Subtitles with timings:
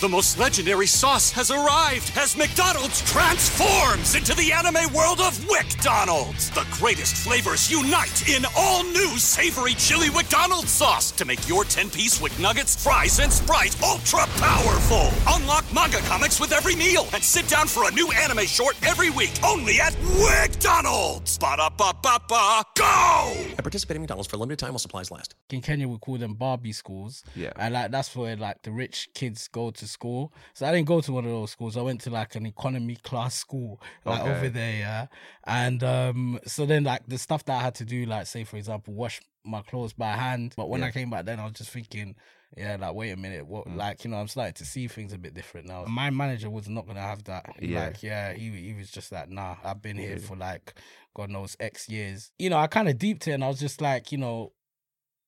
[0.00, 6.50] The most legendary sauce has arrived as McDonald's transforms into the anime world of WickDonald's.
[6.50, 12.20] The greatest flavors unite in all new savory chili McDonald's sauce to make your 10-piece
[12.20, 15.10] Wick Nuggets, fries, and Sprite ultra powerful.
[15.28, 19.10] Unlock manga comics with every meal and sit down for a new anime short every
[19.10, 21.38] week only at WickDonald's.
[21.38, 23.32] Ba-da-ba-ba-ba, go!
[23.36, 25.36] And participate in McDonald's for a limited time while supplies last.
[25.50, 27.22] in Kenya we call them Barbie schools.
[27.36, 27.52] Yeah.
[27.56, 30.32] And like that's where like the rich kids go to school.
[30.54, 31.76] So I didn't go to one of those schools.
[31.76, 34.30] I went to like an economy class school like Okay.
[34.30, 35.06] over there, yeah.
[35.44, 38.56] And um so then like the stuff that I had to do, like say for
[38.56, 40.54] example, wash my clothes by hand.
[40.56, 40.86] But when Yeah.
[40.86, 42.16] I came back then I was just thinking
[42.56, 43.76] yeah, like wait a minute, what Mm.
[43.76, 45.84] like you know, I'm starting to see things a bit different now.
[45.86, 47.46] My manager was not gonna have that.
[47.60, 47.86] Yeah.
[47.86, 50.74] Like, yeah, he he was just like, nah, I've been here for like
[51.16, 52.30] God knows X years.
[52.38, 54.52] You know, I kind of deeped it and I was just like, you know,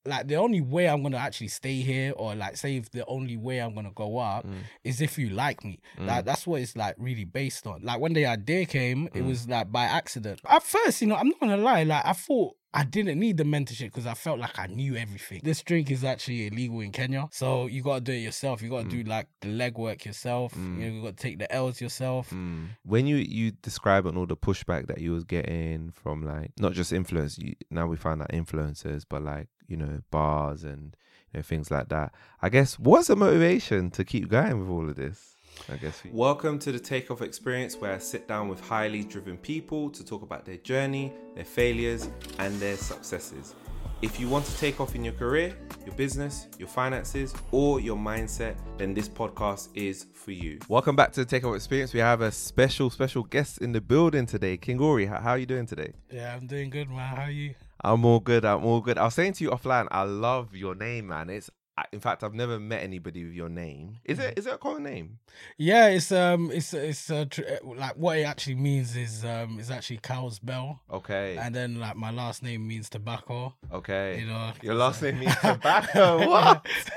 [0.07, 3.37] like the only way I'm gonna actually stay here, or like say if the only
[3.37, 4.55] way I'm gonna go up Mm.
[4.85, 5.81] is if you like me.
[5.99, 7.83] Like that's what it's like really based on.
[7.83, 10.41] Like when the idea came, it was like by accident.
[10.49, 13.45] At first, you know, I'm not gonna lie, like I thought I didn't need the
[13.45, 15.41] mentorship because I felt like I knew everything.
[15.43, 18.61] This drink is actually illegal in Kenya, so you gotta do it yourself.
[18.61, 20.55] You gotta do like the legwork yourself.
[20.57, 22.31] You know, you gotta take the L's yourself.
[22.31, 22.69] Mm.
[22.85, 26.73] When you you describe on all the pushback that you was getting from like not
[26.73, 30.97] just influence, you, now we find that influencers, but like you know bars and
[31.33, 32.13] you know things like that.
[32.43, 35.36] I guess what's the motivation to keep going with all of this?
[35.69, 36.03] I guess.
[36.13, 40.23] Welcome to the Takeoff Experience, where I sit down with highly driven people to talk
[40.23, 43.55] about their journey, their failures, and their successes.
[44.03, 47.97] If you want to take off in your career, your business, your finances, or your
[47.97, 50.59] mindset, then this podcast is for you.
[50.69, 51.95] Welcome back to the Takeoff Experience.
[51.95, 54.59] We have a special, special guest in the building today.
[54.59, 55.95] King'Ori, how, how are you doing today?
[56.13, 57.17] Yeah, I'm doing good, man.
[57.17, 57.55] How are you?
[57.83, 58.45] I'm all good.
[58.45, 58.99] I'm all good.
[58.99, 61.31] I was saying to you offline, I love your name, man.
[61.31, 61.53] It's I-
[61.93, 63.99] in fact, I've never met anybody with your name.
[64.05, 64.39] Is it?
[64.39, 65.19] Is it a common name?
[65.59, 69.59] Yeah, it's um, it's it's uh, tr- uh, like what it actually means is um,
[69.61, 71.37] it's actually cow's bell, Okay.
[71.37, 73.55] and then like my last name means tobacco.
[73.73, 74.21] Okay.
[74.21, 76.27] You know, Your last name means tobacco.
[76.27, 76.67] what?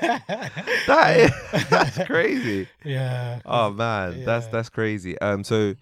[0.86, 2.68] That is that's crazy.
[2.84, 3.40] yeah.
[3.44, 4.52] Oh man, that's Yeah.
[4.52, 5.18] that's crazy.
[5.20, 5.74] Um, so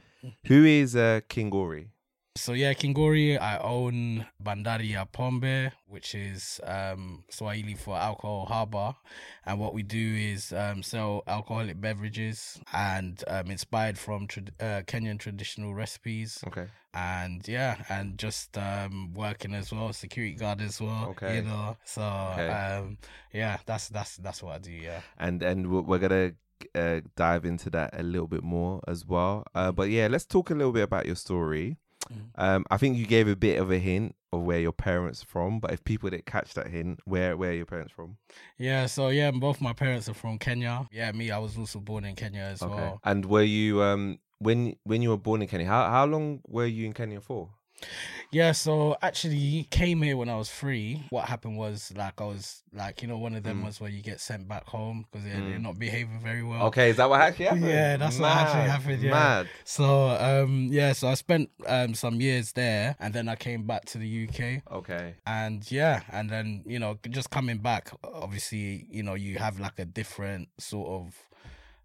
[0.47, 1.91] who is uh King King'Ori?
[2.39, 8.95] So yeah, King'Ori, I own Bandari ya Pombe, which is um, Swahili for alcohol harbor,
[9.45, 14.83] and what we do is um, sell alcoholic beverages and um, inspired from trad- uh,
[14.83, 16.43] Kenyan traditional recipes.
[16.47, 16.67] Okay.
[16.95, 21.09] and yeah, and just um working as well, security guard as well.
[21.11, 21.37] Okay.
[21.37, 22.49] You know, so Okay.
[22.49, 22.99] um
[23.33, 24.73] yeah, that's that's that's what I do.
[24.73, 25.01] Yeah.
[25.19, 26.33] And and we're we're gonna
[26.75, 29.45] uh, dive into that a little bit more as well.
[29.55, 31.77] Uh, but yeah, let's talk a little bit about your story.
[32.13, 32.31] Mm.
[32.37, 35.61] Um, I think you gave a bit of a hint of where your parents from,
[35.61, 38.19] but if people didn't catch that hint, where where are your parents from?
[38.59, 38.87] Yeah.
[38.87, 40.89] So yeah, both my parents are from Kenya.
[40.93, 43.01] Yeah, me, I was also born in Kenya as well.
[43.05, 45.67] And were you um when when you were born in Kenya?
[45.67, 47.51] How how long were you in Kenya for?
[48.31, 51.03] Yeah, so actually came here when I was three.
[51.09, 53.63] What happened was like I was like you know one of them Mm.
[53.63, 56.67] ones where you get sent back home because they're, they're not behaving very well.
[56.67, 57.65] Okay, is that what actually happened?
[57.69, 59.11] Yeah, that's what actually happened, yeah.
[59.11, 59.49] Mad.
[59.65, 63.87] So um yeah, so I spent um some years there and then I came back
[63.87, 64.63] to the UK.
[64.73, 65.15] Okay.
[65.27, 69.79] and yeah and then you know just coming back obviously you know you have like
[69.79, 71.15] a different sort of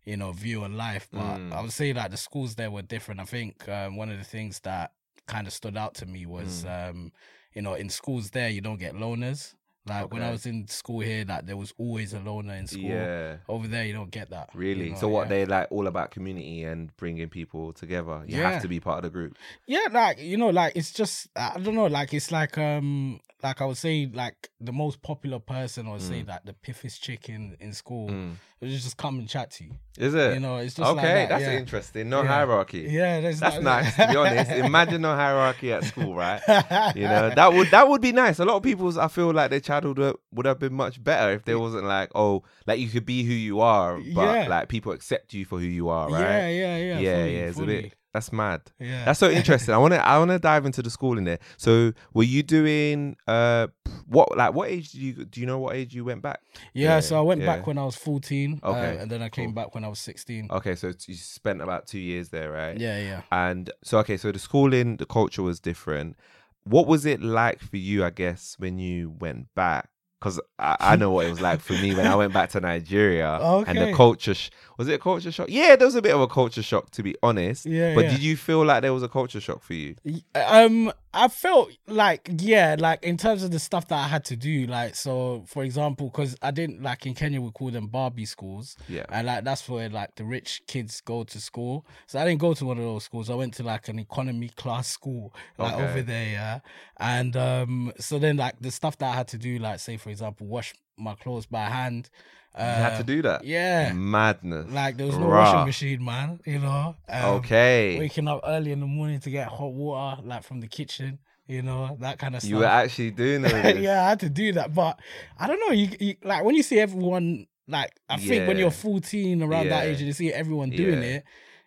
[0.06, 1.54] you know view on life but Mm.
[1.54, 4.24] i would say that the schools there were different i think um, one of the
[4.24, 4.92] things that
[5.28, 6.90] kind of stood out to me was Mm.
[6.90, 7.12] um
[7.54, 9.54] you know in schools there you don't get loners
[9.86, 12.90] like when i was in school here that there was always a loner in school
[12.90, 13.38] Yeah.
[13.50, 14.90] over there you don't get that you Really?
[14.92, 15.30] know, so what yeah.
[15.30, 18.24] they like all about community and bringing people together.
[18.28, 18.52] You Yeah.
[18.52, 19.38] have to be part of the group.
[19.66, 23.62] Yeah, like you know, like it's just I don't know, like it's like um like
[23.62, 27.58] I would say like the most popular person or say that the piffest chick in,
[27.60, 28.36] in school Mm.
[28.68, 29.72] Just come and chat to you.
[29.98, 30.34] Is it?
[30.36, 31.14] You know, it's just like okay.
[31.14, 31.58] that, that's yeah.
[31.58, 32.10] interesting.
[32.10, 32.28] No Yeah.
[32.30, 32.88] hierarchy.
[32.90, 34.52] Yeah, That's that- nice to be honest.
[34.70, 36.42] Imagine no hierarchy at school, right?
[36.96, 38.40] You know that would that would be nice.
[38.40, 41.46] A lot of people's I feel like their childhood would- have been much better if
[41.46, 44.04] there wasn't like oh like you could be who you are, but
[44.42, 44.48] Yeah.
[44.50, 46.22] like people accept you for who you are, right?
[46.22, 47.00] Yeah, yeah, yeah.
[47.00, 47.44] yeah, fully, yeah.
[47.46, 48.62] It's a bit that's mad.
[48.80, 49.06] Yeah.
[49.06, 49.74] That's so interesting.
[49.74, 51.40] I want to I want to dive into the school in there.
[51.58, 53.68] So were you doing uh
[54.08, 56.42] what like what age do you do you know what age you went back?
[56.74, 57.48] yeah, so I went yeah.
[57.48, 58.60] back when I was 14.
[58.64, 59.56] uh, Okay, and then I came cool.
[59.56, 60.50] back when I was 16.
[60.52, 62.78] Okay, so you spent about two years there, right?
[62.80, 63.22] Yeah, yeah.
[63.32, 66.16] And so, okay, so the schooling, the culture was different.
[66.64, 69.90] What was it like for you, I guess, when you went back?
[70.24, 72.62] because I, I know what it was like for me when I went back to
[72.62, 73.34] Nigeria
[73.68, 74.34] and the culture.
[74.34, 75.48] Sh- was it a culture shock?
[75.50, 77.66] Yeah, there was a bit of a culture shock to be honest.
[77.66, 78.12] Yeah, But yeah.
[78.12, 79.96] did you feel like there was a culture shock for you?
[80.36, 84.36] Um, I felt like yeah, like in terms of the stuff that I had to
[84.36, 88.26] do, like so, for example, because I didn't like in Kenya we call them Barbie
[88.26, 89.06] schools, Yeah.
[89.10, 91.86] and like that's where like the rich kids go to school.
[92.08, 93.30] So I didn't go to one of those schools.
[93.30, 95.84] I went to like an economy class school, like Okay.
[95.84, 96.60] over there, yeah.
[96.98, 100.10] And um, so then like the stuff that I had to do, like say for
[100.10, 102.10] example, wash my clothes by hand.
[102.56, 103.44] Uh, You had to do that.
[103.44, 103.94] yeah.
[103.94, 104.72] Madness.
[104.72, 105.44] Like there was no Rah.
[105.52, 106.40] washing machine, man.
[106.46, 106.96] You know.
[107.10, 107.98] Um, Okay.
[108.00, 111.62] waking up early in the morning to get hot water, like from the kitchen, you
[111.64, 112.50] know, that kind of stuff.
[112.52, 113.80] You were actually doing this.
[113.80, 115.00] yeah, I had to do that, but
[115.38, 115.74] I don't know.
[115.74, 119.86] You, you like when you see everyone, like I think when you're 14 around that
[119.86, 121.10] age and you see everyone doing Yeah.
[121.10, 121.24] it,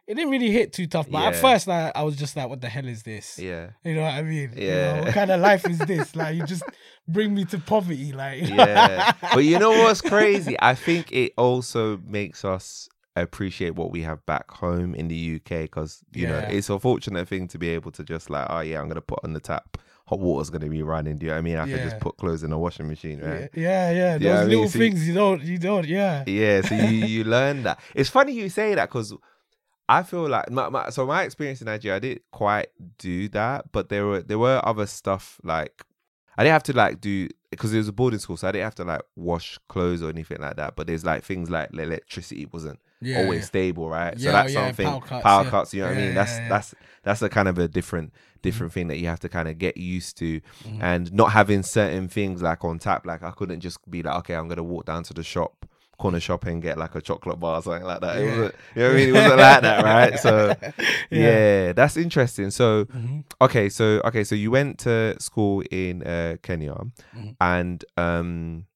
[0.06, 1.08] it didn't really hit too tough.
[1.10, 3.70] But at first, like, I was just like, "What the hell is this?" Yeah.
[3.84, 4.52] You know what I mean?
[4.56, 4.96] You Yeah.
[4.96, 6.14] know, what kind of life is this?
[6.16, 6.62] Like, you just
[7.08, 8.48] bring me to poverty, like.
[8.48, 9.12] yeah.
[9.34, 10.56] But you know what's crazy?
[10.60, 15.62] I think it also makes us appreciate what we have back home in the UK
[15.62, 18.80] because you know it's a fortunate thing to be able to just like, oh yeah,
[18.80, 19.78] I'm gonna put on the tap.
[20.08, 21.16] Hot water's gonna be running.
[21.18, 21.56] Do you know what I mean?
[21.56, 21.84] I can Yeah.
[21.84, 23.48] just put clothes in a washing machine, right?
[23.54, 26.22] Yeah, yeah, Yeah, those I mean, little so- things you don't, you don't, yeah.
[26.28, 27.80] Yeah, so you, you learn that.
[27.94, 29.12] It's funny you say that because
[29.88, 32.68] I feel like my, my so my experience in Nigeria, I didn't quite
[32.98, 35.84] do that, but there were there were other stuff like
[36.36, 38.64] I didn't have to like do because it was a boarding school, so I didn't
[38.64, 40.76] have to like wash clothes or anything like that.
[40.76, 43.46] But there's like things like the electricity wasn't Yeah, always yeah.
[43.46, 44.18] stable, right?
[44.18, 45.74] so Yeah, that's yeah, something power cuts, power cuts.
[45.74, 46.14] You know what I mean?
[46.14, 46.74] That's that's
[47.04, 48.12] that's a kind of a different
[48.42, 50.82] different thing that you have to kind of get used to, Mm-hmm.
[50.82, 53.06] and not having certain things like on tap.
[53.06, 55.65] Like I couldn't just be like, okay, I'm gonna walk down to the shop.
[55.98, 58.16] Corner shop and get like a chocolate bar or something like that.
[58.18, 58.30] It Yeah.
[58.36, 59.08] wasn't, you know what I mean?
[59.08, 60.18] It wasn't like that, right?
[60.18, 60.56] So,
[61.10, 61.20] yeah.
[61.20, 61.72] Yeah.
[61.72, 62.50] that's interesting.
[62.50, 63.24] So, Mhm.
[63.40, 66.74] okay, so okay, so you went to school in uh, Kenya,
[67.16, 67.36] Mhm.
[67.40, 68.66] and um,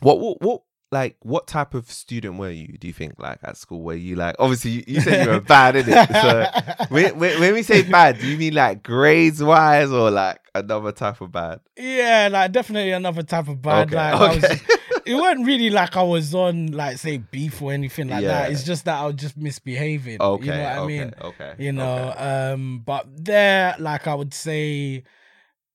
[0.00, 0.62] what what what
[0.92, 2.78] like what type of student were you?
[2.78, 3.82] Do you think like at school?
[3.82, 6.08] Were you like obviously you, you said you were bad in it?
[6.12, 10.38] So when, when when we say bad, do you mean like grades wise or like
[10.54, 11.60] another type of bad?
[11.76, 13.88] Yeah, like definitely another type of bad.
[13.88, 14.60] Okay, Like I was
[15.06, 18.50] it wasn't really like I was on like say beef or anything like that.
[18.52, 20.20] It's just that I was just misbehaving.
[20.20, 21.14] Okay, you know what okay, I mean?
[21.22, 22.52] okay, You know, okay.
[22.52, 25.04] um, but there, like I would say,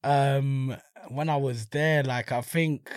[0.04, 0.76] um,
[1.10, 2.90] when I was there, like I think,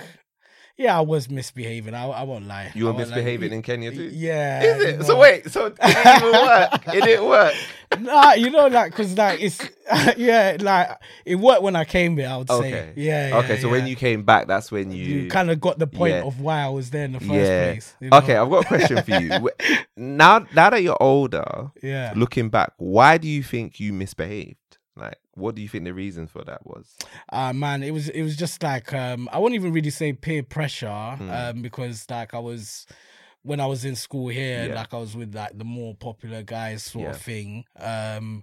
[0.77, 1.95] yeah, I was misbehaving.
[1.95, 2.73] I, I won't lie.
[2.75, 2.99] You were lie.
[2.99, 4.11] misbehaving in Kenya too.
[4.13, 4.63] Yeah.
[4.63, 5.05] Is it?
[5.05, 6.71] So wait, so it didn't even work.
[6.95, 7.55] It didn't work.
[8.01, 9.61] Nah, you know, like, cause like it's,
[10.17, 10.89] yeah, like
[11.25, 12.27] it worked when I came here.
[12.27, 12.71] I would Okay.
[12.71, 13.29] say, yeah.
[13.29, 15.87] yeah okay, so when you came back, that's when you, you kind of got the
[15.87, 16.25] point Yeah.
[16.25, 17.71] of why I was there in the first yeah.
[17.71, 17.95] place.
[18.01, 18.17] you know?
[18.19, 19.51] Okay, I've got a question for you.
[19.97, 22.13] Now, now that you're older, Yeah.
[22.17, 24.57] looking back, why do you think you misbehaved?
[25.35, 26.97] What do you think the reason for that was?
[27.33, 30.43] Uh man, it was it was just like um I wouldn't even really say peer
[30.43, 30.89] pressure,
[31.19, 31.31] Hmm.
[31.31, 32.87] um, because like I was
[33.43, 34.75] when I was in school here, Yeah.
[34.75, 37.11] like I was with like the more popular guys sort Yeah.
[37.17, 37.65] of thing.
[37.79, 38.43] Um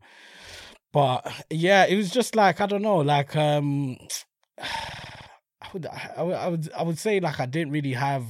[0.92, 3.98] but yeah, it was just like I don't know, like um
[4.60, 8.26] I would I would I would, I would say like I didn't really have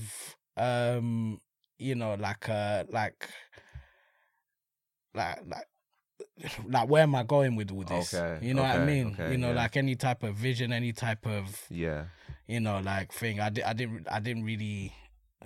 [0.57, 1.39] um
[1.79, 3.27] you know like uh like
[5.15, 5.65] like like
[6.69, 8.13] like where am I going with all this?
[8.13, 9.07] Okay, You know what I mean?
[9.13, 9.55] okay, you know, yeah.
[9.55, 12.05] like any type of vision, any type of Yeah,
[12.47, 13.39] you know, like thing.
[13.39, 14.93] I did I didn't I didn't really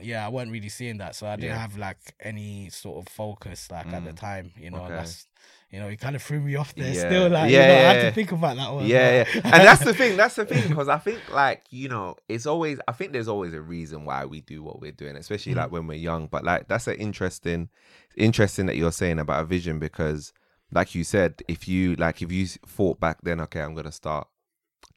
[0.02, 1.16] yeah, I wasn't really seeing that.
[1.16, 1.58] So I didn't Yeah.
[1.60, 4.52] have like any sort of focus like at the Mm, time.
[4.60, 4.96] You know, okay.
[4.96, 5.28] that's
[5.72, 7.10] you know, it kind of threw me off there Yeah.
[7.10, 7.30] still.
[7.30, 8.86] Like, Yeah, you know, I yeah, had to think about that one.
[8.88, 9.42] yeah, yeah.
[9.44, 10.16] And that's the thing.
[10.16, 12.80] That's the thing because I think, like, you know, it's always.
[12.88, 15.58] I think there's always a reason why we do what we're doing, especially Mm.
[15.58, 16.28] like when we're young.
[16.28, 17.70] But like, that's an interesting,
[18.16, 20.34] interesting that you're saying about a vision because,
[20.72, 24.28] like you said, if you like, if you thought back then, okay, I'm gonna start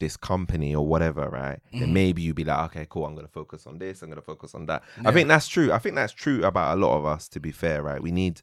[0.00, 1.60] this company or whatever, right?
[1.72, 1.92] Then Mhm.
[1.92, 4.66] maybe you'd be like, okay, cool, I'm gonna focus on this, I'm gonna focus on
[4.66, 4.82] that.
[5.04, 5.72] I think that's true.
[5.72, 8.00] I think that's true about a lot of us, to be fair, right?
[8.02, 8.40] We need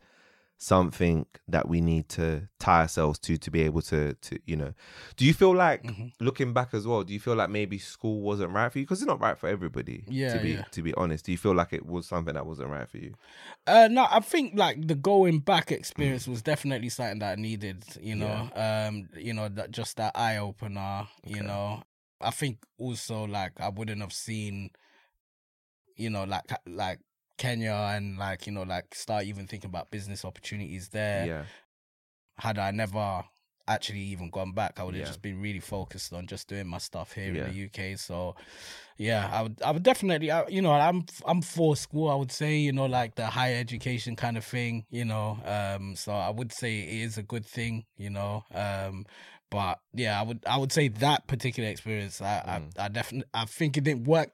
[0.58, 4.74] something that we need to tie ourselves to to be able to to you know
[5.18, 6.14] do you feel like Mhm.
[6.22, 9.02] looking back as well do you feel like maybe school wasn't right for you because
[9.02, 10.64] it's not right for everybody Yeah, to be yeah.
[10.72, 13.16] to be honest do you feel like it was something that wasn't right for you
[13.68, 17.84] Uh, no, I think like the going back experience was definitely something that I needed.
[18.00, 21.08] You know, um, you know that just that eye opener.
[21.26, 21.84] You know,
[22.22, 24.70] I think also like I wouldn't have seen,
[25.96, 27.00] you know, like like
[27.38, 31.26] Kenya and like you know like start even thinking about business opportunities there.
[31.26, 31.46] yeah
[32.38, 33.24] Had I never
[33.68, 35.08] actually even gone back, I would have Yeah.
[35.08, 37.40] just been really focused on just doing my stuff here Yeah.
[37.40, 37.96] in the UK.
[37.96, 38.36] So,
[38.98, 42.10] yeah, I would, I would definitely, I, you know, I'm, I'm for school.
[42.10, 45.40] I would say, you know, like the higher education kind of thing, you know.
[45.46, 48.44] Um, so I would say it is a good thing, you know.
[48.54, 49.06] Um,
[49.50, 52.72] but yeah, I would, I would say that particular experience, I, Mm.
[52.78, 54.32] I, I definitely, I think it didn't work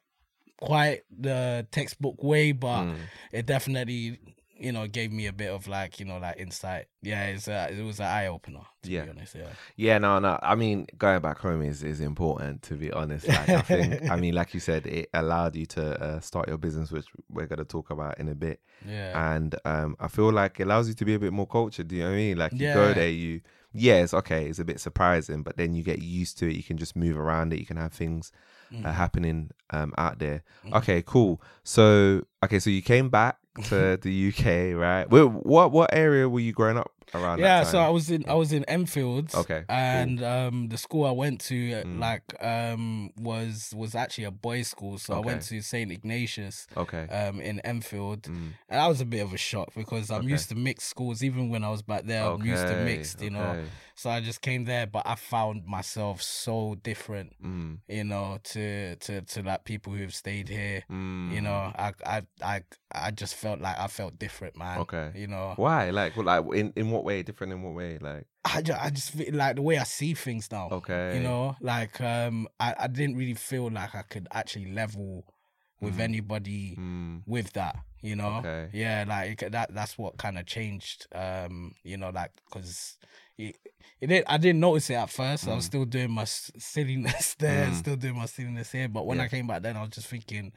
[0.61, 2.97] quite the textbook way, but Mm.
[3.33, 4.19] it definitely
[4.57, 6.85] you know gave me a bit of like you know like insight.
[7.01, 8.61] Yeah, it's a, it was an eye opener.
[8.83, 9.05] To Yeah.
[9.05, 9.47] be honest, yeah.
[9.75, 10.39] Yeah, no, no.
[10.41, 13.27] I mean, going back home is is important to be honest.
[13.27, 16.59] Like, I think, I mean, like you said, it allowed you to uh, start your
[16.59, 18.59] business, which we're gonna talk about in a bit.
[18.87, 19.33] Yeah.
[19.33, 21.87] And um, I feel like it allows you to be a bit more cultured.
[21.87, 22.37] Do you know what I mean?
[22.37, 23.41] Like you go there, you
[23.73, 24.45] yeah, it's okay.
[24.47, 26.55] It's a bit surprising, but then you get used to it.
[26.55, 27.59] You can just move around it.
[27.59, 28.31] You can have things
[28.73, 28.85] Mm.
[28.85, 30.43] uh, happening um out there.
[30.65, 30.75] Mm-hmm.
[30.75, 31.41] Okay, cool.
[31.63, 35.05] So okay, so you came back to the UK, right?
[35.09, 37.39] What what area were you growing up around?
[37.41, 37.79] that yeah, so?
[37.79, 39.35] I was in I was in Enfield.
[39.35, 39.75] Okay, cool.
[39.77, 41.99] And um the school I went to uh, Mm.
[41.99, 44.97] like um was was actually a boys' school.
[44.97, 47.07] So I went to Saint Ignatius okay.
[47.09, 48.21] um in Enfield.
[48.23, 48.53] Mm.
[48.69, 50.31] And that was a bit of a shock because I'm Okay.
[50.31, 51.21] used to mixed schools.
[51.21, 53.65] Even when I was back there, I'm used to mixed, you know.
[53.95, 58.95] So I just came there, but I found myself so different, Mm, you know, to
[58.95, 60.83] to to like people who've stayed here.
[60.89, 61.31] mm.
[61.33, 64.79] You know, I I I I just felt like I felt different, man.
[64.81, 65.11] Okay.
[65.15, 65.89] You know, Why?
[65.89, 67.23] Like, like in in what way?
[67.23, 67.97] Different in what way?
[67.99, 70.69] Like, I just, I just feel like the way I see things now.
[70.71, 71.15] okay.
[71.15, 75.25] You know, like um, I, I didn't really feel like I could actually level
[75.79, 75.99] with Mhm.
[76.03, 77.75] anybody Mm, with that.
[78.01, 78.69] You know, Okay.
[78.73, 79.73] yeah, like that.
[79.75, 81.05] That's what kind of changed.
[81.13, 82.97] Um, you know, like because
[83.37, 83.55] it,
[83.99, 85.47] it did, I didn't notice it at first.
[85.47, 85.67] I was Mm.
[85.67, 87.75] still doing my silliness there, Mm.
[87.75, 88.87] still doing my silliness here.
[88.87, 89.25] But when Yeah.
[89.25, 90.53] I came back, then I was just thinking.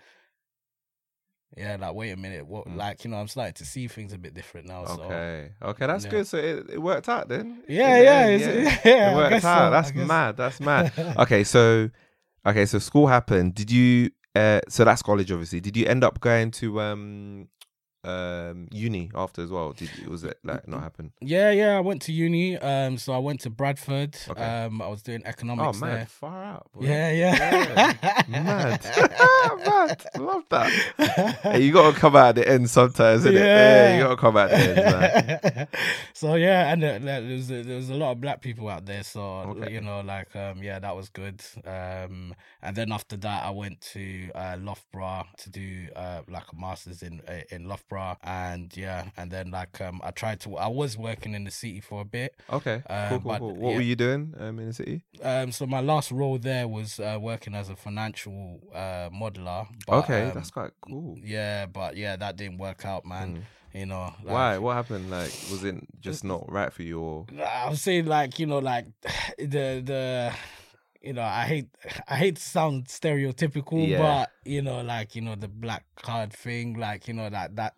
[1.56, 2.66] Yeah, like wait a minute, what?
[2.66, 2.76] Mm.
[2.76, 4.84] Like you know, I'm starting to see things a bit different now.
[4.86, 5.50] So Okay.
[5.62, 6.10] Okay, that's yeah.
[6.10, 6.26] good.
[6.26, 7.62] So it, it worked out then.
[7.68, 9.66] Yeah, In the yeah, yeah, It worked out.
[9.66, 10.36] so, That's mad.
[10.36, 10.92] That's mad.
[11.18, 11.90] okay, so
[12.44, 13.54] okay, so school happened.
[13.54, 14.10] Did you?
[14.34, 15.60] Uh, so that's college, obviously.
[15.60, 17.48] Did you end up going to um
[18.04, 19.72] um uni after as well?
[19.72, 21.12] Did was it like not happen?
[21.20, 21.76] Yeah, yeah.
[21.76, 22.58] I went to uni.
[22.58, 24.16] Um, so I went to Bradford.
[24.28, 24.42] Okay.
[24.42, 25.64] Um, I was doing economics.
[25.66, 26.06] Oh economics man, there.
[26.06, 26.72] far out.
[26.72, 26.84] boy.
[26.86, 27.94] Yeah, yeah.
[28.28, 28.84] mad,
[29.66, 30.06] mad.
[30.18, 31.36] Love that.
[31.42, 33.34] Hey, you gotta come out at the end sometimes, innit?
[33.34, 33.96] Yeah.
[33.96, 35.54] you gotta come out the end.
[35.54, 35.68] Man.
[36.12, 38.86] so yeah, and uh, there was a, there was a lot of black people out
[38.86, 39.02] there.
[39.02, 39.72] So Okay.
[39.72, 41.42] you know, like um, yeah, that was good.
[41.64, 46.56] Um, and then after that, I went to uh, Loughborough to do uh like a
[46.56, 50.56] masters in uh, in Loughborough, and yeah, and then like um, I tried to.
[50.56, 52.34] I was working in the city for a bit.
[52.52, 53.54] Okay, Um, cool, cool, but, cool.
[53.56, 53.76] What yeah.
[53.76, 55.02] were you doing um, in the city?
[55.22, 59.66] Um, so my last role there was uh, working as a financial uh modeler.
[59.86, 61.16] But, okay, um, that's quite cool.
[61.22, 63.36] yeah, but yeah, that didn't work out, man.
[63.36, 63.42] Mm.
[63.80, 64.58] You know, like, Why?
[64.58, 65.10] What happened?
[65.10, 67.00] Like, was it just not right for you?
[67.00, 68.86] Or I'm saying, like you know like
[69.38, 70.32] the the
[71.02, 71.66] you know I hate
[72.08, 73.98] I hate to sound stereotypical, Yeah.
[73.98, 77.74] but you know like you know the black card thing, like you know that that.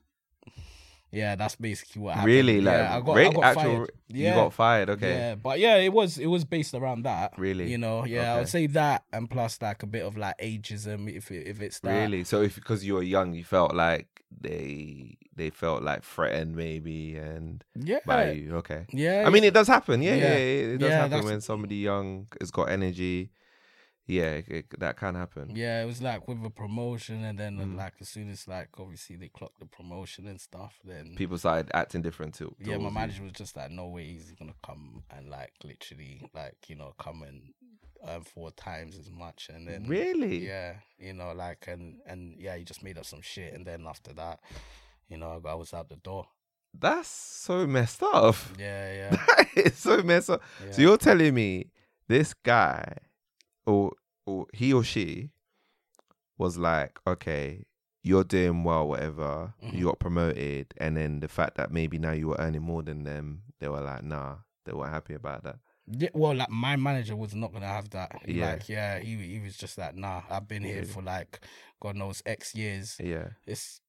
[1.16, 2.32] Yeah, that's basically what happened.
[2.35, 3.90] really, like, yeah, I got, ra- I got actual, fired.
[4.08, 4.90] you got fired.
[4.90, 7.32] Okay, Yeah, but yeah, it was it was based around that.
[7.38, 7.70] Really?
[7.70, 11.08] you know, yeah, I would say that, and plus like a bit of like ageism,
[11.14, 12.02] if it, if it's that.
[12.02, 12.25] really.
[12.25, 14.06] So, if because you were young, you felt like
[14.40, 18.56] they they felt like threatened, maybe, and Yeah, by you.
[18.56, 18.87] Okay.
[18.92, 19.25] yeah.
[19.26, 20.02] I mean, it does happen.
[20.02, 20.35] Yeah, yeah, Yeah.
[20.37, 23.30] it, it does Yeah, happen that's- when somebody young has got energy.
[24.08, 25.52] Yeah, it, it- that can happen.
[25.56, 27.76] yeah, it was like with a promotion, and then Mm.
[27.76, 31.70] like as soon as like obviously they clocked the promotion and stuff, then People started
[31.75, 32.54] acting different too.
[32.60, 36.56] yeah, my manager was just like, no way he's gonna come and like literally like
[36.68, 37.52] you know come and
[38.04, 40.46] um four times as much, and then Really?
[40.46, 43.86] yeah, you know like and and yeah, he just made up some shit, and then
[43.88, 44.38] after that,
[45.08, 46.26] you know, I, was out the door.
[46.78, 48.36] That's so messed up.
[48.58, 49.44] Yeah, yeah.
[49.56, 50.42] Is so messed up.
[50.64, 50.72] yeah.
[50.72, 51.70] So you're telling me
[52.06, 52.98] this guy,
[53.66, 53.92] or
[54.25, 55.30] or he or she,
[56.38, 57.64] was like, okay,
[58.02, 59.54] you're doing well, whatever.
[59.62, 59.75] Mhm.
[59.75, 63.04] You got promoted, and then the fact that maybe now you were earning more than
[63.04, 65.58] them, they were like, nah, they weren't happy about that.
[65.88, 68.20] Yeah, well, like my manager was not gonna have that.
[68.26, 68.52] Yeah.
[68.52, 70.87] Like, yeah, he he was just like, nah, I've been here Really?
[70.88, 71.40] for like
[71.80, 72.96] God knows X years.
[72.99, 73.80] Yeah, This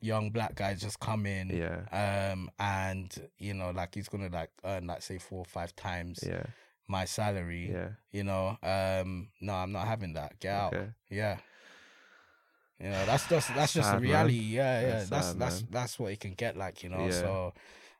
[0.00, 4.50] young black guy just come in, yeah, um, and you know, like he's gonna like
[4.64, 6.44] earn like say four or five times yeah,
[6.88, 7.70] my salary.
[7.72, 7.88] yeah.
[8.10, 10.40] You know, um, no, I'm not having that.
[10.40, 10.74] Get out.
[10.74, 10.88] Okay.
[11.10, 11.36] Yeah.
[12.80, 14.02] You know, that's just that's just the man.
[14.02, 14.34] reality.
[14.34, 14.88] Yeah, yeah.
[14.90, 15.68] That's That's sad, that's man.
[15.70, 17.06] that's what it can get like, you know.
[17.06, 17.10] Yeah.
[17.10, 17.54] So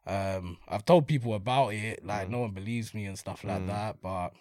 [0.07, 2.31] um I've told people about it, like Mm.
[2.31, 3.67] no one believes me and stuff like Mm.
[3.67, 4.33] that, but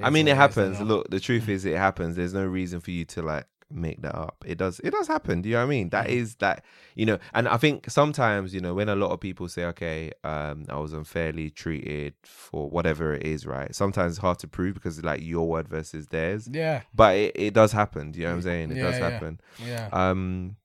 [0.00, 0.80] I mean, it happens.
[0.80, 1.50] Look, the truth Mm.
[1.50, 2.16] is, it happens.
[2.16, 4.44] There's no reason for you to like make that up.
[4.46, 4.80] It does.
[4.80, 5.42] It does happen.
[5.42, 5.88] Do you know what I mean?
[5.90, 6.38] That Mm.
[6.38, 6.64] that.
[6.94, 10.12] You know, and I think sometimes you know when a lot of people say, "Okay,
[10.24, 13.74] um, I was unfairly treated for whatever it is," right?
[13.74, 16.48] Sometimes it's hard to prove because like your word versus theirs.
[16.50, 18.12] Yeah, But it, it does happen.
[18.12, 18.70] Do you know what I'm saying?
[18.72, 19.10] It Yeah, does yeah.
[19.10, 19.40] happen.
[19.64, 19.88] yeah.
[19.92, 20.56] Um,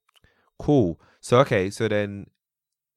[0.60, 1.00] cool.
[1.22, 2.28] So okay, so then,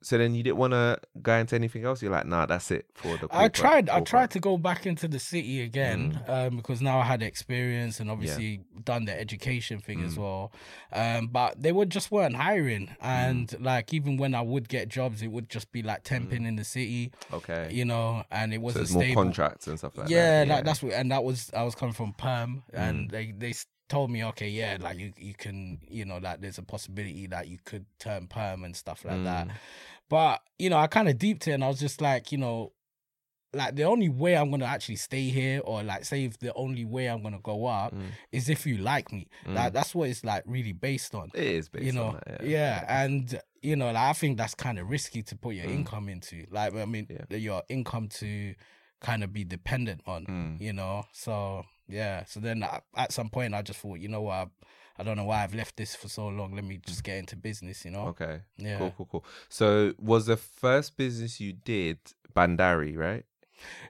[0.05, 2.03] so then you didn't want to go into anything else.
[2.03, 3.25] You're like, nah, that's it for the.
[3.31, 3.89] I corporate- tried.
[3.89, 6.29] I tried to go back into the city again Mm.
[6.49, 10.19] um, because now I had experience and obviously done the education thing as Mm.
[10.19, 10.53] well.
[10.93, 12.97] Um, but they would just weren't hiring, Mm.
[13.01, 16.57] and like even when I would get jobs, it would just be like temping in
[16.57, 17.69] the city, Okay.
[17.73, 19.23] you know, and it wasn't more stable.
[19.23, 20.49] contracts and stuff like yeah, that.
[20.49, 22.79] like that's what, and that was I was coming from perm, Mm.
[22.79, 23.55] and they they
[23.87, 27.49] told me, okay, yeah, like you you can, you know, like there's a possibility that
[27.49, 29.49] you could turn perm and stuff like that.
[30.09, 32.73] But you know, I kind of deeped it, and I was just like, you know,
[33.53, 36.85] like the only way I'm gonna actually stay here, or like say if the only
[36.85, 38.09] way I'm gonna go up Mm.
[38.33, 39.29] is if you like me.
[39.47, 39.75] Like Mm.
[39.75, 41.31] that's what it's like really based on.
[41.35, 42.45] It is based you know, on that.
[42.45, 42.85] yeah.
[43.05, 45.75] and you know, like I think that's kind of risky to put your Mm.
[45.75, 46.47] income into.
[46.51, 47.37] Like, I mean, Yeah.
[47.37, 48.55] your income to
[49.01, 50.59] kind of be dependent on Mm.
[50.61, 54.23] you know so yeah so then I, at some point i just thought you know
[54.23, 54.47] what I,
[55.03, 57.85] don't know why i've left this for so long let me just get into business
[57.85, 58.41] you know Okay.
[58.57, 59.25] yeah Cool, cool, cool.
[59.49, 61.99] So was the first business you did
[62.35, 63.25] Bandari, right?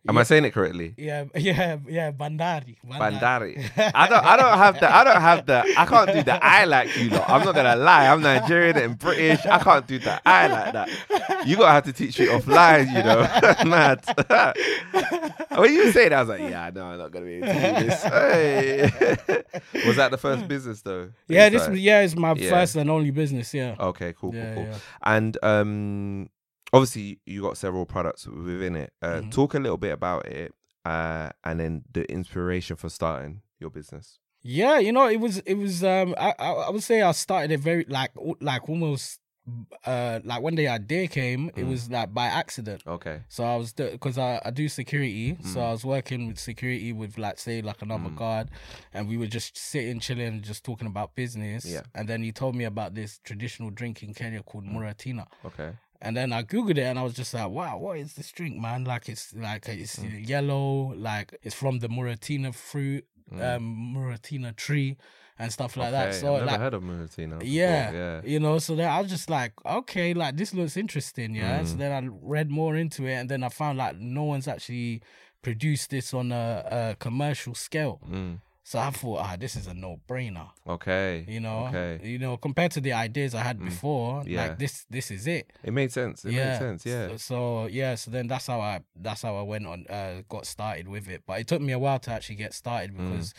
[0.07, 0.93] Am I saying it correctly?
[0.99, 3.57] yeah yeah yeah bandari Bandari.
[3.95, 6.65] I don't I don't have the I don't have the I can't do the I
[6.67, 7.29] like you lot.
[7.31, 8.09] I'm not gonna lie.
[8.09, 9.47] I'm Nigerian and British.
[9.47, 11.47] I can't do the I like that.
[11.47, 13.23] You gotta have to teach me offline, you know.
[13.71, 14.05] Mad.
[15.59, 17.81] when you say that, I was like, yeah, no, I'm not gonna be able to
[17.81, 18.03] do this.
[18.03, 18.91] Hey.
[19.87, 21.11] was that the first business though?
[21.29, 21.81] yeah this started?
[21.81, 22.51] yeah it's my Yeah.
[22.51, 24.65] first and only business yeah Okay, cool, cool, Yeah, cool.
[24.65, 24.79] yeah.
[25.03, 26.29] And um,
[26.75, 28.93] obviously, you got several products within it.
[29.01, 29.31] Uh, Mhm.
[29.33, 30.53] Talk a little bit about it,
[30.85, 34.19] uh, and then the inspiration for starting your business.
[34.43, 37.61] Yeah, you know, it was it was um I I, would say I started it
[37.61, 39.21] very like like almost
[39.87, 41.69] uh like one day idea came, it Mm.
[41.71, 42.83] was like by accident.
[42.87, 43.21] Okay.
[43.29, 45.69] So I was because I, I do security, so Mm.
[45.69, 48.17] I was working with security with like say like another Mm.
[48.17, 48.49] guard,
[48.93, 51.65] and we were just sitting chilling, just talking about business.
[51.65, 51.83] Yeah.
[51.95, 54.75] And then he told me about this traditional drink in Kenya called Mm.
[54.77, 55.73] Muratina, Okay.
[56.05, 58.55] And then I googled it, and I was just like, wow, what is this drink,
[58.67, 58.85] man?
[58.85, 60.29] Like it's like it's Mm.
[60.29, 63.57] yellow, like it's from the Muratina fruit, Mm.
[63.57, 64.97] um, Muratina tree,
[65.39, 66.11] and stuff like okay.
[66.11, 66.15] that.
[66.21, 66.61] So I've never like.
[66.61, 67.41] heard of Muratina.
[67.43, 68.21] Yeah, Yeah.
[68.33, 71.65] you know, so then I was just like, okay, like this looks interesting, yeah.
[71.65, 71.79] So Mm.
[71.79, 75.03] then I read more into it, and then I found like no one's actually
[75.43, 76.47] produced this on a,
[76.81, 77.99] a commercial scale.
[78.65, 78.71] Mm.
[78.71, 81.25] So I thought, ah, this is a no-brainer, Okay.
[81.29, 81.67] you know.
[81.69, 82.01] Okay.
[82.03, 83.67] You know, compared to the ideas I had Mm.
[83.67, 84.43] before, Yeah.
[84.47, 85.53] like this, this is it.
[85.63, 86.25] It made sense.
[86.25, 86.53] It yeah.
[86.53, 86.87] made sense.
[86.87, 87.09] Yeah.
[87.09, 90.47] So, so yeah, so then that's how I that's how I went on, uh, got
[90.47, 91.23] started with it.
[91.27, 92.97] But it took me a while to actually get started Mm.
[93.13, 93.35] because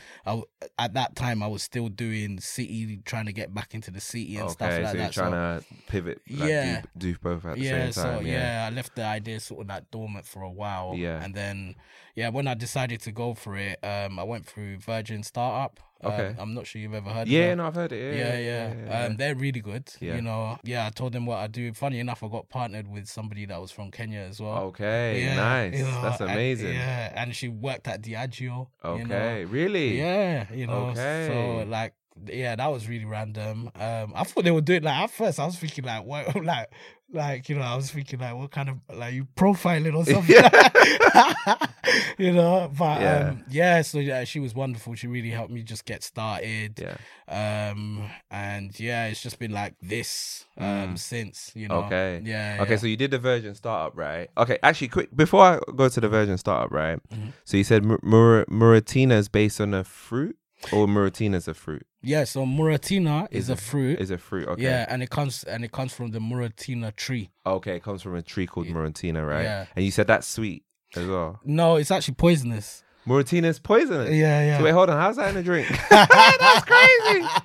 [0.78, 4.36] at that time I was still doing city, trying to get back into the city
[4.38, 4.54] and okay.
[4.54, 5.12] stuff like so that.
[5.12, 6.22] trying so, to pivot.
[6.30, 6.82] Like, Yeah.
[6.98, 8.20] Do, do both at the yeah, same time.
[8.20, 8.68] so yeah.
[8.70, 10.94] I left the idea sort of like dormant for a while.
[10.96, 11.24] Yeah.
[11.24, 11.76] And then
[12.16, 15.80] yeah, when I decided to go for it, um, I went through Virgin Startup.
[16.04, 16.36] Um, Okay.
[16.38, 17.56] I'm not sure you've ever heard Yeah.
[17.56, 18.16] No, I've heard it.
[18.18, 18.40] Yeah, Yeah.
[18.40, 18.74] yeah.
[18.88, 19.06] yeah.
[19.06, 19.90] Um, they're really good.
[20.00, 20.16] Yeah.
[20.16, 21.74] You know, yeah, I told them what I do.
[21.74, 24.58] Funny enough, I got partnered with somebody that was from Kenya as well.
[24.66, 25.24] okay.
[25.24, 25.74] Yeah, nice.
[25.80, 26.74] you know, That's and- amazing.
[26.76, 28.68] yeah, and she worked at Diageo.
[28.84, 29.02] Okay.
[29.02, 29.44] You know?
[29.50, 29.98] Really?
[29.98, 30.88] Yeah, you know.
[30.92, 31.28] Okay.
[31.32, 31.94] So like,
[32.28, 33.70] yeah, that was really random.
[33.80, 35.40] Um, I thought they would do it like at first.
[35.40, 36.72] I was thinking like, what, like,
[37.12, 40.36] like you know, I was thinking like, what kind of like you profiling or something?
[42.18, 43.30] you know, but Yeah.
[43.30, 43.82] um, yeah.
[43.82, 44.96] So yeah, she was wonderful.
[44.96, 46.80] She really helped me just get started.
[46.80, 47.70] Yeah.
[47.72, 51.00] Um, and yeah, it's just been like this um Mm.
[51.00, 51.84] since you know.
[51.84, 52.22] Okay.
[52.24, 52.58] Yeah.
[52.62, 52.78] Okay, yeah.
[52.78, 54.30] so you did the Virgin startup, right?
[54.38, 57.00] Okay, actually, quick before I go to the Virgin startup, right?
[57.14, 57.34] Mhm.
[57.44, 60.38] So you said Mur- Mur- Muratina is based on a fruit,
[60.72, 61.86] or Muratina is a fruit?
[62.02, 62.24] yeah.
[62.24, 64.00] So Muratina is, Is a a- fruit.
[64.00, 64.48] Is a fruit?
[64.48, 64.64] Okay.
[64.64, 67.30] Yeah, and it comes and it comes from the Muratina tree.
[67.46, 68.68] Okay, it comes from a tree called.
[68.68, 69.44] Muratina, right?
[69.44, 69.66] Yeah.
[69.76, 70.64] And you said that's sweet
[70.96, 71.40] as well.
[71.44, 72.84] No, it's actually poisonous.
[73.08, 74.10] Muratina is poisonous.
[74.12, 74.58] Yeah, yeah.
[74.58, 74.98] So wait, hold on.
[75.00, 75.68] How's that in a drink?
[75.90, 77.28] that's crazy.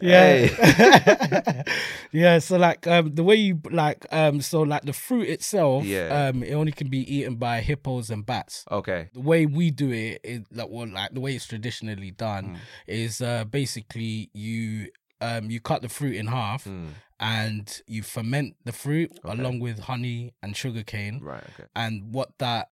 [0.00, 1.62] Yeah.
[2.12, 6.28] yeah, so like um the way you like um so like the fruit itself, Yeah.
[6.28, 8.64] um it only can be eaten by hippos and bats.
[8.70, 9.08] Okay.
[9.14, 12.56] The way we do it is like well like the way it's traditionally done Mm.
[12.86, 14.88] is uh basically you
[15.20, 16.88] um you cut the fruit in half Mm,
[17.20, 19.38] and you ferment the fruit Okay.
[19.40, 21.20] along with honey and sugarcane.
[21.22, 21.42] right.
[21.54, 21.68] Okay.
[21.74, 22.68] and what that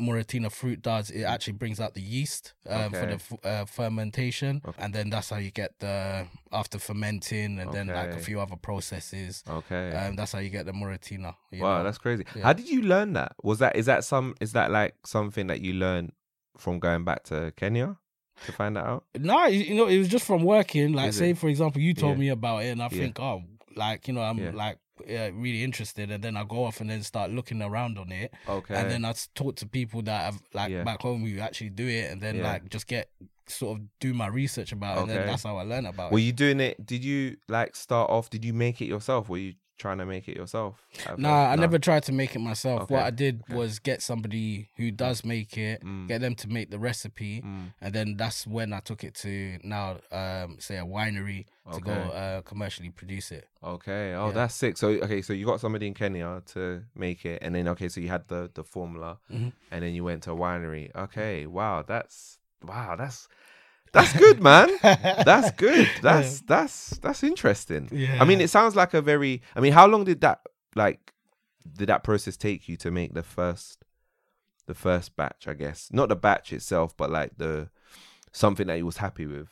[0.00, 4.60] Muratina fruit does, it actually brings out the yeast um, for the f- uh, fermentation,
[4.66, 4.82] Okay.
[4.82, 8.56] and then that's how you get the after fermenting, and then like a few other
[8.56, 9.44] processes.
[9.48, 9.92] Okay.
[9.92, 11.36] Um, that's how you get the Muratina.
[11.52, 11.84] wow, know?
[11.84, 12.24] that's crazy.
[12.34, 12.42] Yeah.
[12.42, 13.36] How did you learn that?
[13.42, 16.12] Was that is that some is that like something that you learned
[16.58, 17.96] from going back to Kenya
[18.46, 19.04] to find that out?
[19.16, 20.92] no, you you know, it was just from working.
[20.92, 21.38] Like, Is say it?
[21.38, 22.20] for example, you told Yeah.
[22.20, 22.98] me about it, and I Yeah.
[22.98, 23.44] think, oh,
[23.76, 24.50] like you know, I'm Yeah.
[24.52, 28.12] like yeah, really interested, and then I go off and then start looking around on
[28.12, 28.74] it, Okay.
[28.74, 30.84] and then I talk to people that have like Yeah.
[30.84, 32.44] back home who actually do it, and then Yeah.
[32.52, 33.08] like just get
[33.46, 36.18] sort of do my research about it, and then that's how I learn about Were
[36.18, 36.22] it.
[36.22, 36.84] you doing it?
[36.86, 38.30] Did you like start off?
[38.30, 39.28] Did you make it yourself?
[39.28, 40.80] Were you trying to make it yourself?
[41.06, 41.50] at Nah?
[41.50, 41.60] I No.
[41.62, 42.90] never tried to make it myself.
[42.90, 46.06] What I did was get somebody who does make it, Mm.
[46.08, 47.42] get them to make the recipe,
[47.80, 51.92] and then that's when I took it to now, um, say a winery to go
[51.92, 53.48] uh, commercially produce it.
[53.62, 54.14] Okay.
[54.14, 54.32] Oh, Yeah.
[54.32, 54.76] that's sick.
[54.76, 58.00] So okay, so you got somebody in Kenya to make it, and then okay, so
[58.00, 59.48] you had the the formula, Mm-hmm.
[59.70, 60.94] and then you went to a winery.
[60.94, 61.46] Okay.
[61.46, 61.82] Wow.
[61.82, 62.94] That's wow.
[62.96, 63.28] That's
[63.94, 64.68] that's good, man.
[64.82, 65.88] that's good.
[66.02, 67.88] That's that's that's interesting.
[67.92, 68.18] Yeah.
[68.20, 69.40] I mean, it sounds like a very.
[69.56, 70.40] I mean, how long did that
[70.74, 71.14] like
[71.76, 73.84] did that process take you to make the first
[74.66, 75.46] the first batch?
[75.48, 77.70] I guess not the batch itself, but like the
[78.32, 79.48] something that you was happy with.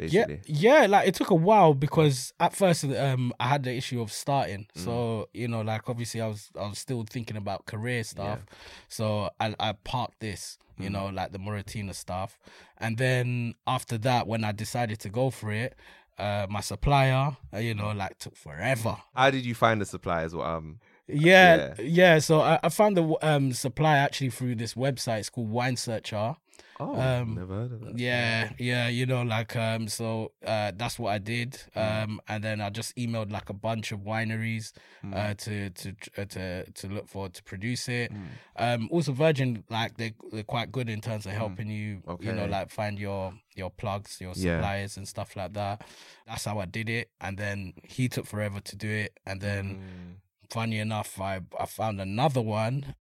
[0.00, 0.40] Yeah, Basically.
[0.46, 0.86] yeah.
[0.86, 4.66] Like it took a while because at first, um, I had the issue of starting.
[4.76, 4.84] Mm.
[4.84, 8.40] So you know, like obviously, I was I was still thinking about career stuff.
[8.88, 10.92] So I I parked this, you Mm.
[10.92, 12.38] know, like the Muratina stuff,
[12.78, 15.74] and then after that, when I decided to go for it,
[16.18, 18.96] uh, my supplier, uh, you know, like took forever.
[19.14, 20.34] How did you find the suppliers?
[20.34, 20.78] What um.
[21.06, 22.18] Yeah, yeah.
[22.20, 25.18] So I, I found the um supply actually through this website.
[25.18, 26.36] It's called Wine Searcher.
[26.80, 27.98] Oh, Um, never heard of that.
[27.98, 32.04] Yeah, yeah, you know, like um, so uh, that's what I did, Mm.
[32.04, 34.72] um, and then I just emailed like a bunch of wineries
[35.04, 35.14] Mm.
[35.14, 35.88] uh, to to
[36.18, 38.12] uh, to to look for to produce it.
[38.12, 38.26] Mm.
[38.56, 42.26] Um, also Virgin, like they they're quite good in terms of helping you, okay.
[42.26, 44.56] you know, like find your your plugs, your Yeah.
[44.58, 45.82] suppliers and stuff like that.
[46.26, 49.64] That's how I did it, and then he took forever to do it, and then
[49.78, 50.50] Mm.
[50.50, 52.96] funny enough, I I found another one.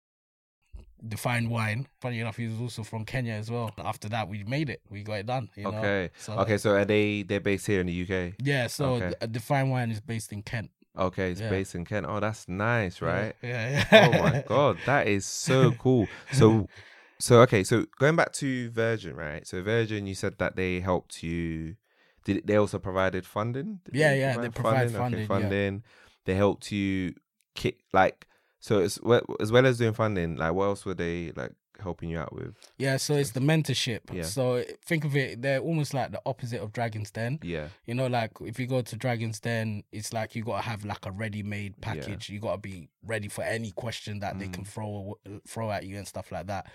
[1.07, 1.87] Define wine.
[2.01, 3.73] Funny enough, he's also from Kenya as well.
[3.79, 4.81] After that, we made it.
[4.91, 5.49] We got it done.
[5.57, 5.79] You know?
[5.79, 6.11] Okay.
[6.19, 6.59] So, okay.
[6.59, 8.35] So are they they're based here in the UK?
[8.43, 8.67] Yeah.
[8.67, 9.11] So Okay.
[9.11, 10.71] the- uh, Define wine is based in Kent.
[10.99, 11.51] Okay, it's Yeah.
[11.51, 12.07] based in Kent.
[12.09, 13.35] Oh, that's nice, right?
[13.43, 13.85] Yeah.
[13.93, 14.09] yeah.
[14.09, 16.09] oh my god, that is so cool.
[16.33, 16.67] So,
[17.21, 19.47] so okay, so going back to Virgin, right?
[19.47, 21.77] So Virgin, you said that they helped you.
[22.25, 23.81] Did they also provided funding?
[23.85, 25.27] Did Yeah, yeah, they provide funding, Okay, yeah.
[25.29, 25.83] funding.
[26.25, 27.15] They helped you
[27.55, 28.27] kick like
[28.61, 30.37] so as well, as well as doing funding.
[30.37, 32.55] Like, what else were they like helping you out with?
[32.77, 34.01] Yeah, so it's the mentorship.
[34.13, 34.23] Yeah.
[34.25, 37.39] So think of it, they're almost like the opposite of Dragon's Den.
[37.43, 40.85] Yeah, You know, like if you go to Dragon's Den, it's like you gotta have
[40.85, 42.29] like a ready-made package.
[42.29, 42.35] Yeah.
[42.35, 44.69] You gotta be ready for any question that they can Mm.
[44.69, 46.67] throw throw at you and stuff like that.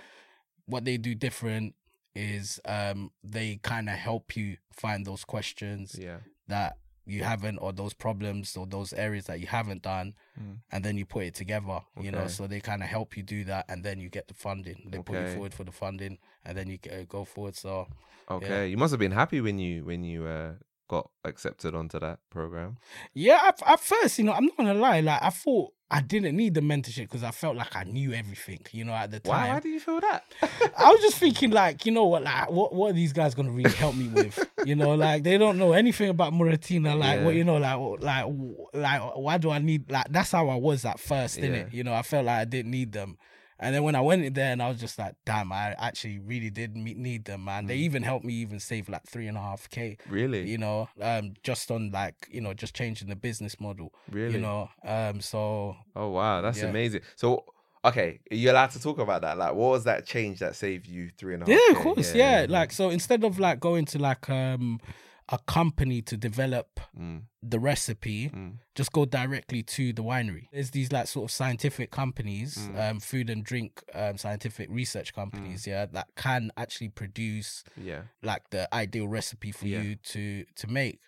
[0.65, 1.75] What they do different
[2.15, 6.17] is um they kind of help you find those questions yeah.
[6.47, 10.57] that you haven't or those problems or those areas that you haven't done Mm.
[10.71, 13.43] and then you put it together you know so they kind of help you do
[13.43, 16.57] that and then you get the funding they put you forward for the funding and
[16.57, 17.87] then you g- go forward so
[18.31, 20.53] Okay, you must have been happy when you when you uh
[20.89, 22.77] got accepted onto that program.
[23.13, 26.35] yeah at, at first you know i'm not gonna lie like i thought i didn't
[26.35, 29.49] need the mentorship because i felt like i knew everything you know at the time
[29.53, 30.23] Why do you feel that?
[30.77, 33.51] I was just thinking, like, you know what, like, what, what are these guys gonna
[33.51, 34.37] really help me with?
[34.65, 36.97] You know, like, they don't know anything about Muratina.
[36.97, 37.25] Like, Yeah.
[37.25, 38.25] what you know, like, like,
[38.73, 39.91] like, why do I need?
[39.91, 41.45] Like, that's how I was at first, Yeah.
[41.47, 41.73] innit?
[41.73, 43.17] You know, I felt like I didn't need them,
[43.63, 46.19] and then when I went in there, and I was just like, damn, I actually
[46.19, 47.65] really did need them, man.
[47.65, 49.97] They even helped me even save like three and a half k.
[50.09, 50.43] Really?
[50.49, 53.93] You know, um, just on like, you know, just changing the business model.
[54.11, 54.35] Really?
[54.35, 56.69] You know, um, so Oh wow, that's Yeah.
[56.69, 57.01] amazing.
[57.15, 57.45] So
[57.85, 59.37] okay, are you allowed to talk about that?
[59.37, 61.55] Like, what was that change that saved you three and a half?
[61.55, 62.15] Yeah, of course.
[62.15, 64.79] Yeah, Like so instead of like going to like um
[65.29, 70.47] a company to develop Mm, the recipe, mm, just go directly to the winery.
[70.51, 72.79] There's these like sort of scientific companies, Mm.
[72.91, 78.03] um, food and drink um, scientific research companies, yeah, that can actually produce yeah.
[78.21, 79.81] like the ideal recipe for Yeah.
[79.81, 80.99] you to to make.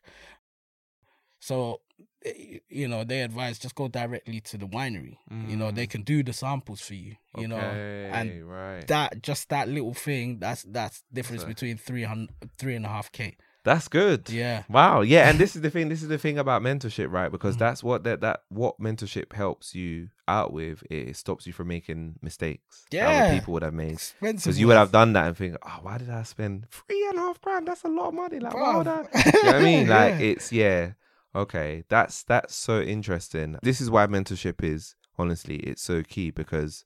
[1.40, 1.82] So
[2.26, 5.18] eh, you know, they advise just go directly to the winery.
[5.48, 7.16] You know, they can do the samples for you.
[7.38, 8.48] You know, and Mm.
[8.48, 8.88] Right.
[8.88, 12.90] that just that little thing that's that's difference So- between three hundred three and a
[12.90, 14.30] half k That's good.
[14.30, 15.02] yeah Wow.
[15.02, 15.90] Yeah, and this is the thing.
[15.90, 17.30] This is the thing about mentorship, right?
[17.32, 17.60] Because Mm.
[17.60, 20.84] that's what that that what mentorship helps you out with.
[20.90, 22.86] It stops you from making mistakes.
[22.92, 23.34] that Yeah.
[23.38, 24.00] people would have made.
[24.22, 27.18] Because you would have done that and think, oh, why did I spend three and
[27.18, 27.68] a half grand?
[27.68, 28.40] That's a lot of money.
[28.40, 29.00] Like, why would I?
[29.02, 29.88] You know what I mean?
[29.98, 30.26] Like, Yeah.
[30.32, 30.92] it's yeah.
[31.36, 33.58] Okay, that's that's so interesting.
[33.62, 36.86] This is why mentorship is honestly it's so key because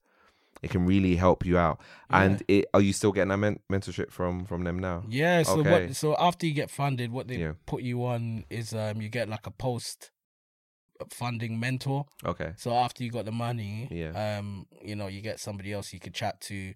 [0.62, 1.80] it can really help you out.
[2.10, 5.04] And it are you still getting that men- mentorship from from them now?
[5.08, 5.72] yeah so Okay.
[5.88, 7.54] what so after you get funded what they Yeah.
[7.66, 10.12] put you on is um you get like a post
[11.10, 12.52] funding mentor Okay.
[12.58, 14.38] so after you got the money Yeah.
[14.38, 16.74] um you know you get somebody else you could chat to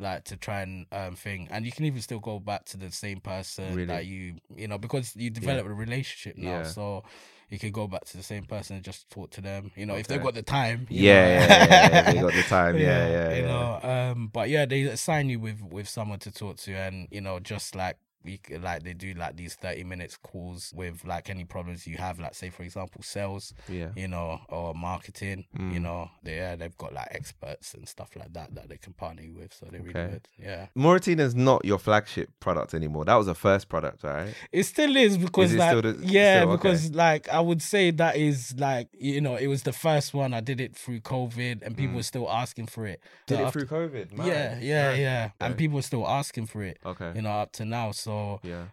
[0.00, 2.90] like to try and um thing and you can even still go back to the
[2.90, 3.86] same person Really?
[3.86, 6.64] that you you know because you develop a relationship now Yeah.
[6.64, 7.04] so
[7.50, 9.96] you can go back to the same person and just talk to them you know
[9.96, 11.28] if they've got the time you Yeah, know.
[11.28, 12.78] yeah, yeah, yeah, they got the time.
[12.78, 13.42] Yeah, yeah, you yeah.
[13.42, 17.20] know um but yeah they assign you with with someone to talk to and you
[17.20, 21.30] know just like you could, like they do like these thirty minutes calls with like
[21.30, 23.88] any problems you have, like say for example sales, Yeah.
[23.96, 25.82] you know, or marketing, you Mm.
[25.82, 29.22] know, they yeah, they've got like experts and stuff like that that they can partner
[29.22, 30.28] you with, so they're really good.
[30.38, 33.04] Yeah, Muratina's not your flagship product anymore.
[33.04, 34.34] That was a first product, right?
[34.52, 36.50] it still is because it like the- yeah, still?
[36.52, 36.56] Okay.
[36.56, 40.34] because like I would say that is like you know it was the first one
[40.34, 41.96] I did it through COVID and people Mm.
[41.96, 43.00] were still asking for it.
[43.26, 44.10] Did So it after- through COVID?
[44.12, 44.26] Yeah, Man.
[44.62, 45.00] yeah, Man.
[45.00, 45.58] yeah, and Okay.
[45.58, 46.78] people were still asking for it.
[46.84, 47.12] Okay.
[47.14, 47.92] You know, up to now.
[47.92, 48.09] So
[48.42, 48.64] Yeah.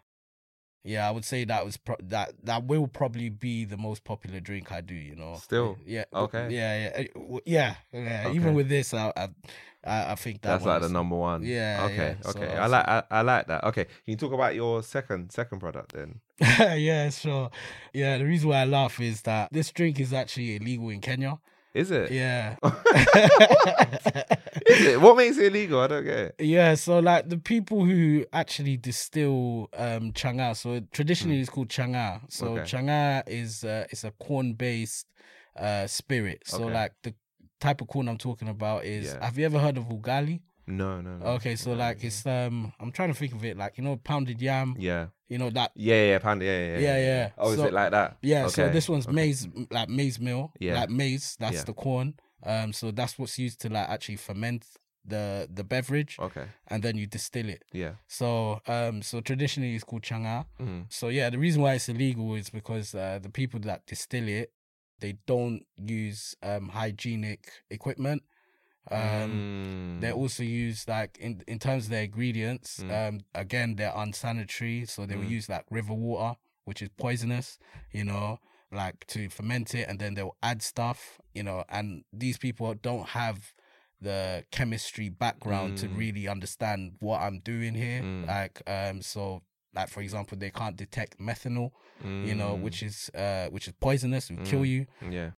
[0.83, 4.39] yeah, I would say that was pro- that that will probably be the most popular
[4.39, 4.95] drink I do.
[4.95, 5.77] You know, Still?
[5.85, 6.47] yeah, Okay.
[6.49, 7.03] yeah, yeah,
[7.45, 8.23] yeah, yeah.
[8.27, 8.35] Okay.
[8.35, 9.11] Even with this, I,
[9.83, 11.43] I, I think that That's like the number one.
[11.43, 12.15] Yeah, Okay.
[12.19, 12.55] yeah, so Okay.
[12.55, 12.87] I like.
[12.87, 13.63] I, I like that.
[13.65, 13.83] Okay.
[13.85, 16.19] Can you talk about your second second product then?
[16.39, 17.49] yeah, sure.
[17.93, 21.39] Yeah, the reason why I laugh is that this drink is actually illegal in Kenya.
[21.77, 22.11] Is it?
[22.11, 22.55] Yeah.
[24.65, 25.01] Is it?
[25.01, 25.79] What makes it illegal?
[25.79, 26.35] I don't get it.
[26.39, 32.21] Yeah, so like the people who actually distill um changa, so traditionally it's called changa.
[32.29, 32.47] So.
[32.47, 32.63] Okay.
[32.63, 35.07] changa is uh, it's a corn based
[35.57, 36.43] uh spirit.
[36.45, 36.73] So Okay.
[36.73, 37.13] like the
[37.59, 39.23] type of corn I'm talking about is Yeah.
[39.25, 40.41] have you ever heard of ugali?
[40.67, 41.25] No, no, no.
[41.37, 42.07] Okay, so No, like no.
[42.07, 45.07] it's um I'm trying to think of it like you know pounded yam, Yeah.
[45.29, 46.41] you know that Yeah, yeah, pound.
[46.41, 47.29] Yeah, yeah, Yeah, yeah.
[47.37, 48.17] Oh, is it like that?
[48.21, 49.15] yeah, so Okay, this one's okay.
[49.15, 50.75] maize like maize meal, Yeah.
[50.75, 51.63] like maize, that's Yeah.
[51.63, 52.15] the corn.
[52.43, 54.65] Um so that's what's used to like actually ferment
[55.05, 56.45] the the beverage Okay.
[56.67, 57.63] and then you distill it.
[57.71, 57.93] Yeah.
[58.09, 60.45] So, um, so traditionally it's called changa.
[60.59, 60.87] Mm.
[60.89, 64.51] So yeah, the reason why it's illegal is because uh, the people that distill it,
[64.99, 68.23] they don't use um hygienic equipment.
[68.91, 70.15] Um, they Mm.
[70.15, 72.79] also use like in in terms of their ingredients.
[72.83, 72.91] Mm.
[73.09, 75.29] Um, again, they're unsanitary, so they will Mm.
[75.37, 77.57] use like river water, which is poisonous.
[77.91, 78.39] You know,
[78.71, 81.19] like to ferment it, and then they'll add stuff.
[81.33, 83.53] You know, and these people don't have
[83.99, 85.97] the chemistry background to Mm.
[85.97, 88.01] really understand what I'm doing here.
[88.03, 88.27] Mm.
[88.27, 89.41] Like, um, so
[89.73, 91.71] like for example, they can't detect methanol,
[92.23, 92.61] you know, Mm.
[92.61, 95.31] which is uh, which is poisonous, will kill you Yeah.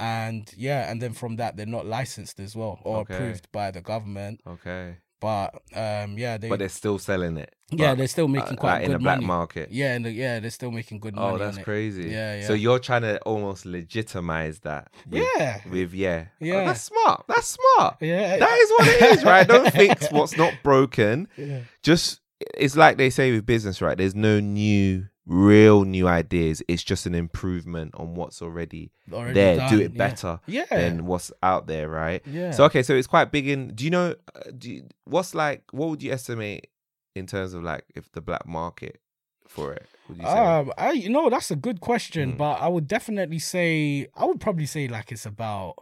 [0.00, 3.14] And yeah, and then from that they're not licensed as well or Okay.
[3.14, 4.40] approved by the government.
[4.46, 4.96] Okay.
[5.20, 7.52] But um, yeah, they But they're still selling it.
[7.72, 9.26] yeah they're still uh, making quite like in good the black money.
[9.26, 9.68] market.
[9.72, 11.34] Yeah, and the, yeah, they're still making good money.
[11.34, 12.04] Oh, that's crazy.
[12.04, 12.46] Yeah, yeah.
[12.46, 14.92] So you're trying to almost legitimize that.
[15.08, 16.26] With, Yeah, With yeah.
[16.40, 16.64] Oh, Yeah.
[16.66, 17.24] that's smart.
[17.26, 17.96] That's smart.
[18.00, 19.48] yeah, That is what it is, right?
[19.48, 21.26] Don't fix what's not broken.
[21.36, 21.62] yeah.
[21.82, 22.20] Just
[22.56, 23.98] it's like they say with business, right?
[23.98, 26.62] There's no new, real new ideas.
[26.66, 29.68] It's just an improvement on what's already, Already there.
[29.68, 29.98] Do it yeah.
[30.08, 32.22] better Yeah, than what's out there, right?
[32.26, 32.50] yeah.
[32.50, 33.74] So okay, so it's quite big in.
[33.74, 34.14] Do you know?
[34.34, 35.62] uh, Do you, what's like?
[35.70, 36.68] What would you estimate
[37.14, 39.00] in terms of like if the black market
[39.46, 39.86] for it?
[40.08, 40.30] Would you say?
[40.30, 42.38] Um, I you know that's a good question, Mm.
[42.38, 45.74] but I would definitely say I would probably say like it's about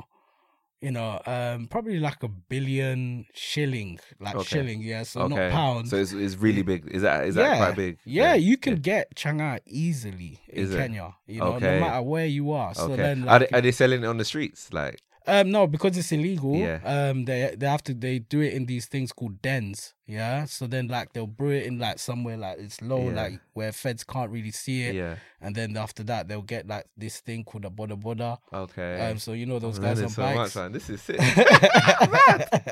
[0.86, 4.44] you know um probably like a billion shilling like Okay.
[4.44, 6.80] shilling yeah so okay, not pounds So it's, it's really big.
[6.98, 7.98] Is that is that quite big?
[8.04, 10.70] Yeah, you can get changa easily in?
[10.76, 11.08] Kenya.
[11.26, 11.74] You know, Okay.
[11.74, 12.72] no matter where you are.
[12.74, 13.02] So Okay.
[13.02, 14.72] then, are, they, are they selling it on the streets?
[14.72, 16.54] Like um, no, because it's illegal.
[16.56, 16.80] Yeah.
[16.84, 19.94] Um, they they have to they do it in these things called dens.
[20.06, 20.44] Yeah.
[20.44, 23.14] So then, like, they'll brew it in like somewhere like it's low, Yeah.
[23.22, 24.94] like where feds can't really see it.
[24.94, 25.16] yeah.
[25.40, 28.38] And then after that, they'll get like this thing called a boda boda.
[28.52, 29.00] Okay.
[29.10, 30.36] Um, so you know those I'm guys on so bikes.
[30.36, 30.72] much, man.
[30.72, 31.18] This is sick.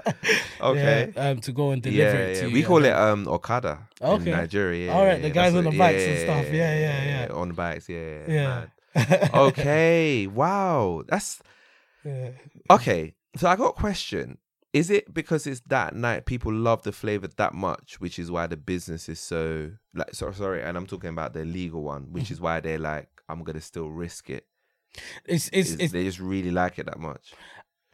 [0.61, 1.13] Okay.
[1.15, 2.43] Yeah, um, to go and deliver yeah, it yeah.
[2.43, 2.67] to We you.
[2.67, 4.31] call it um Okada Okay.
[4.31, 4.87] in Nigeria.
[4.87, 6.47] Yeah, All right, yeah, the guys on the bikes and stuff.
[6.53, 7.35] Yeah, yeah, yeah.
[7.35, 8.21] On the bikes, yeah.
[8.27, 8.65] Yeah.
[9.35, 10.27] Okay.
[10.35, 11.03] Wow.
[11.09, 11.41] That's
[12.05, 12.31] yeah.
[12.71, 13.15] okay.
[13.37, 14.39] So I got a question.
[14.73, 18.47] Is it because it's that night people love the flavor that much, which is why
[18.49, 22.31] the business is so like so sorry, and I'm talking about the legal one, which
[22.33, 24.47] is why they're like, I'm gonna still risk it.
[25.25, 27.35] It's it's Is- it's they just really like it that much.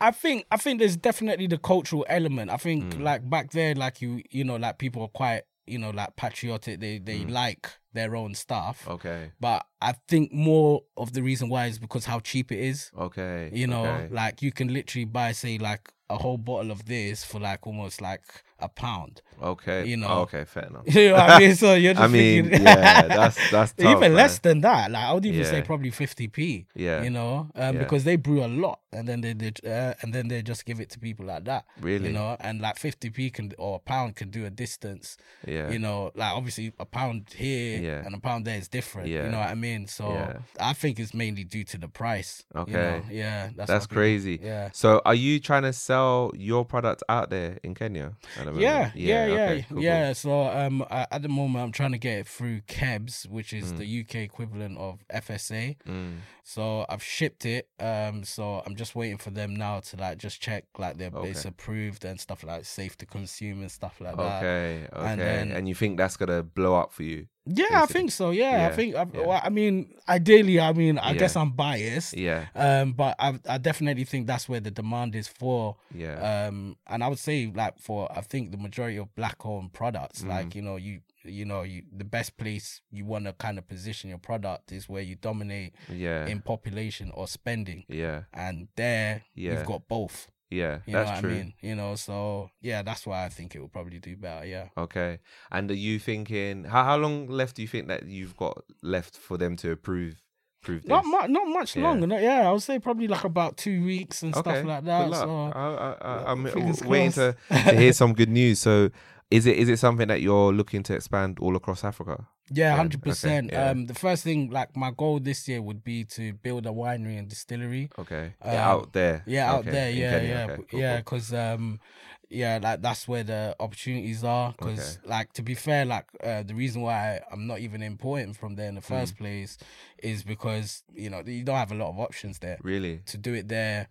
[0.01, 2.51] I think I think there's definitely the cultural element.
[2.51, 3.03] I think Mm.
[3.03, 6.81] like back there, like you you know, like people are quite you know like patriotic.
[6.81, 7.31] They they Mm.
[7.31, 8.87] like their own stuff.
[8.89, 9.33] Okay.
[9.41, 12.91] But I think more of the reason why is because how cheap it is.
[12.97, 13.51] Okay.
[13.53, 14.09] You know, okay.
[14.13, 18.01] like you can literally buy say like a whole bottle of this for like almost
[18.01, 18.23] like
[18.61, 19.23] a pound.
[19.43, 19.87] Okay.
[19.87, 20.07] you know.
[20.09, 20.83] Oh, okay, fair enough.
[20.95, 21.55] You know what I mean?
[21.57, 24.91] So you're just I mean, thinking, yeah, that's that's tough, even less than that.
[24.91, 26.67] Like I would even say probably fifty p.
[26.75, 27.03] Yeah.
[27.03, 27.83] You know, um, Yeah.
[27.83, 30.79] because they brew a lot, and then they did, uh, and then they just give
[30.79, 31.65] it to people like that.
[31.81, 32.09] Really?
[32.09, 35.17] You know, and like fifty p can or a pound can do a distance.
[35.47, 35.71] Yeah.
[35.71, 38.05] You know, like obviously a pound here Yeah.
[38.05, 39.09] and a pound there is different.
[39.09, 39.25] Yeah.
[39.25, 39.87] You know what I mean?
[39.87, 40.39] So Yeah.
[40.61, 42.45] I think it's mainly due to the price.
[42.55, 42.73] you Okay.
[42.73, 43.03] know?
[43.11, 43.49] Yeah.
[43.57, 44.39] That's, That's crazy.
[44.43, 44.69] Yeah.
[44.73, 48.13] So, are you trying to sell your product out there in Kenya?
[48.55, 48.63] The the.
[48.63, 49.85] Yeah, yeah, yeah, okay, cool, cool.
[49.85, 50.13] yeah.
[50.13, 53.79] So um, at the moment, I'm trying to get it through KEBS, which is Mm.
[53.79, 55.77] the UK equivalent of FSA.
[55.89, 57.69] Mm, So I've shipped it.
[57.79, 61.45] Um, so I'm just waiting for them now to like just check like they're it's
[61.45, 64.43] approved and stuff like safe to consume and stuff like that.
[64.43, 65.07] okay, okay.
[65.13, 65.21] and
[65.53, 67.27] And, you think that's gonna blow up for you?
[67.53, 68.31] Yeah, I think so.
[68.31, 68.95] Yeah, Yeah, I think.
[68.95, 69.27] I, yeah.
[69.27, 71.19] well, I mean, ideally, I mean, I Yeah.
[71.19, 72.17] guess I'm biased.
[72.17, 75.77] Yeah, Um, but I I definitely think that's where the demand is for.
[75.95, 79.73] yeah, Um, and I would say like for I think the majority of black owned
[79.73, 80.29] products, Mm.
[80.29, 83.69] like you know you you know you the best place you want to kind of
[83.69, 89.23] position your product is where you dominate yeah, in population or spending, yeah, and there
[89.35, 89.53] Yeah.
[89.53, 90.29] you've got both.
[90.51, 90.81] Yeah.
[90.87, 91.31] You that's know what true.
[91.31, 91.55] I mean?
[91.63, 94.45] You know, so yeah, that's why I think it will probably do better.
[94.47, 94.69] Yeah.
[94.77, 95.21] Okay.
[95.51, 99.17] And are you thinking how how long left do you think that you've got left
[99.17, 100.21] for them to approve
[100.63, 100.89] approve this?
[100.91, 101.83] Not much, not much Yeah.
[101.85, 102.07] longer.
[102.07, 104.51] no- Yeah, I would say probably like about two weeks and Okay.
[104.51, 105.13] stuff like that.
[105.15, 108.59] So I, I, I, I'm fingers w- waiting to, to hear some good news.
[108.59, 108.91] So,
[109.31, 112.27] is it is it something that you're looking to expand all across Africa?
[112.53, 113.51] Yeah, hundred percent.
[113.53, 113.71] yeah.
[113.71, 117.19] Um, the first thing, like my goal this year, would be to build a winery
[117.19, 117.91] and distillery.
[117.99, 118.35] Okay.
[118.43, 119.23] Um, yeah, out there.
[119.27, 119.91] Yeah, out Okay, there.
[119.91, 120.29] Yeah, Kenya.
[120.29, 120.93] yeah, Okay, cool, yeah.
[120.95, 120.99] cool.
[120.99, 121.81] Because um,
[122.29, 124.53] yeah, like that's where the opportunities are.
[124.59, 128.57] Because like to be fair, like uh, the reason why I'm not even importing from
[128.57, 128.95] there in the Hmm.
[128.95, 129.57] first place
[130.03, 133.01] is because you know you don't have a lot of options there Really?
[133.07, 133.87] to do it there.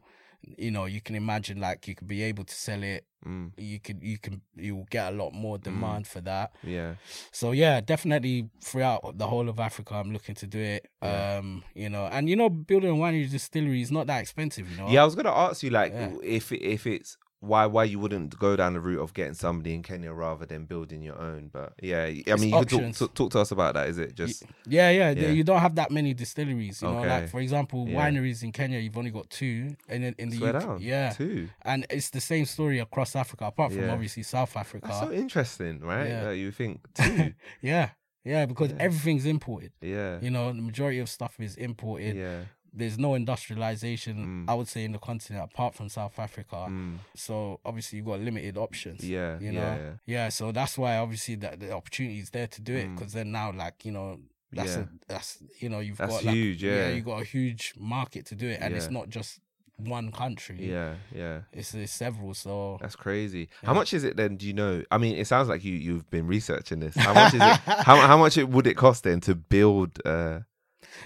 [0.58, 3.06] You know, you can imagine like you could be able to sell it.
[3.25, 6.54] Mm, You could, you can, you will get a lot more demand for that.
[6.63, 6.95] yeah.
[7.32, 10.88] So yeah, definitely throughout the whole of Africa, I'm looking to do it.
[11.04, 11.38] Yeah.
[11.39, 14.69] Um, you know, and you know, building a winery distillery is not that expensive.
[14.71, 14.88] You know.
[14.89, 16.13] Yeah, I was gonna ask you like Yeah.
[16.23, 19.82] if if it's why why you wouldn't go down the route of getting somebody in
[19.82, 21.49] Kenya rather than building your own.
[21.54, 23.88] But yeah, I It's mean, you could talk, talk to us about that.
[23.88, 25.30] Is it just Yeah, yeah, Yeah.
[25.30, 26.82] You don't have that many distilleries.
[26.82, 27.10] You know, Okay.
[27.10, 27.97] like for example, Yeah.
[28.10, 30.78] wineries in Kenya, you've only got two, and in, in the swear UK, down?
[30.82, 31.47] yeah, two.
[31.62, 33.93] and it's the same story across Africa, apart from Yeah.
[33.93, 34.88] obviously South Africa.
[34.88, 36.08] That's so interesting, right?
[36.10, 36.32] Yeah.
[36.32, 37.34] You think two?
[37.62, 37.91] yeah,
[38.25, 39.71] yeah, because everything's imported.
[39.82, 42.17] yeah, You know, the majority of stuff is imported.
[42.17, 42.41] yeah.
[42.74, 44.52] There's no industrialization, Mm.
[44.52, 46.68] I would say, in the continent apart from South Africa.
[46.70, 49.04] Mm, So obviously you've got limited options.
[49.08, 50.30] yeah, You know, yeah, yeah.
[50.30, 52.96] So that's why obviously that the opportunity is there to do it Mm.
[52.96, 54.20] because then now like you know
[54.52, 54.82] that's Yeah.
[54.84, 56.90] a that's you know you've That's got like, huge, yeah.
[56.90, 59.40] you got a huge market to do it and it's not just
[59.78, 60.58] one country.
[60.70, 61.42] yeah, yeah.
[61.54, 62.34] It's, it's several.
[62.34, 63.48] So That's crazy.
[63.64, 64.36] How much is it then?
[64.36, 64.84] Do you know?
[64.92, 66.96] I mean, it sounds like you you've been researching this.
[66.96, 67.60] How much is it?
[67.88, 70.02] how how much it would it cost then to build?
[70.06, 70.42] Uh,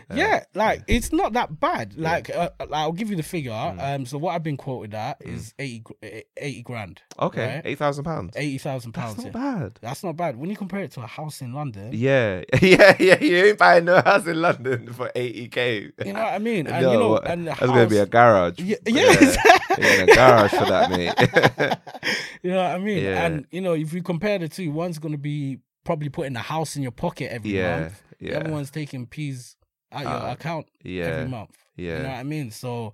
[0.09, 1.93] uh, yeah, like it's not that bad.
[1.95, 2.12] Yeah.
[2.12, 3.51] Like, uh, I'll give you the figure.
[3.51, 3.95] Mm.
[3.95, 5.36] Um, so what I've been quoted at Mm.
[5.36, 7.62] is 80, eh, 80 grand, okay, Right.
[7.65, 8.33] eight thousand pounds.
[8.36, 9.17] eighty thousand That's pounds.
[9.17, 9.59] not yeah.
[9.59, 9.79] bad.
[9.81, 11.89] That's not bad when you compare it to a house in London.
[11.93, 13.19] Yeah, yeah, yeah.
[13.19, 15.91] You ain't buying no house in London for eighty k.
[16.05, 16.67] You know what I mean?
[16.73, 18.59] And no, you know, what- and the that's gonna be a garage.
[18.59, 19.36] Yeah, Yeah,
[19.77, 21.13] yeah, a garage for that, mate.
[22.43, 23.03] you know what I mean?
[23.03, 23.25] Yeah.
[23.25, 26.75] And you know, if you compare the two, one's gonna be probably putting a house
[26.75, 28.03] in your pocket every yeah, month.
[28.19, 29.55] The yeah, other one's taking peas
[30.01, 31.51] your Uh, account yeah, every month.
[31.75, 31.97] yeah.
[31.97, 32.51] You know what I mean?
[32.51, 32.93] So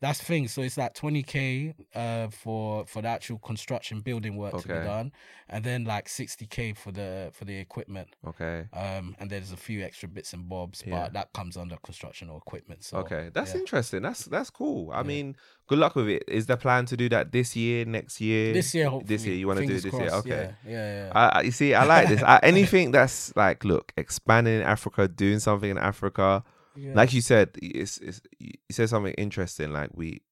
[0.00, 0.48] that's the thing.
[0.48, 4.74] So it's like twenty k uh for for the actual construction building work to be
[4.74, 5.12] done,
[5.48, 8.08] and then like sixty k for the for the equipment.
[8.26, 8.66] Okay.
[8.72, 11.02] Um, and there's a few extra bits and bobs, Yeah.
[11.04, 12.84] but that comes under construction or equipment.
[12.84, 13.60] So Okay, that's yeah.
[13.60, 14.02] interesting.
[14.02, 14.90] That's that's cool.
[14.92, 15.02] I Yeah.
[15.02, 16.22] mean, good luck with it.
[16.28, 18.52] Is the plan to do that this year, next year?
[18.52, 19.08] This year, hopefully.
[19.16, 20.10] This year, you want to do it this year?
[20.10, 20.54] Okay.
[20.66, 22.22] Yeah, yeah, I- you see, I like this.
[22.22, 26.44] I, anything that's like, look, expanding in Africa, doing something in Africa.
[26.78, 26.92] Yeah.
[26.94, 29.72] Like you said, it's, it's you said something interesting.
[29.72, 30.22] Like we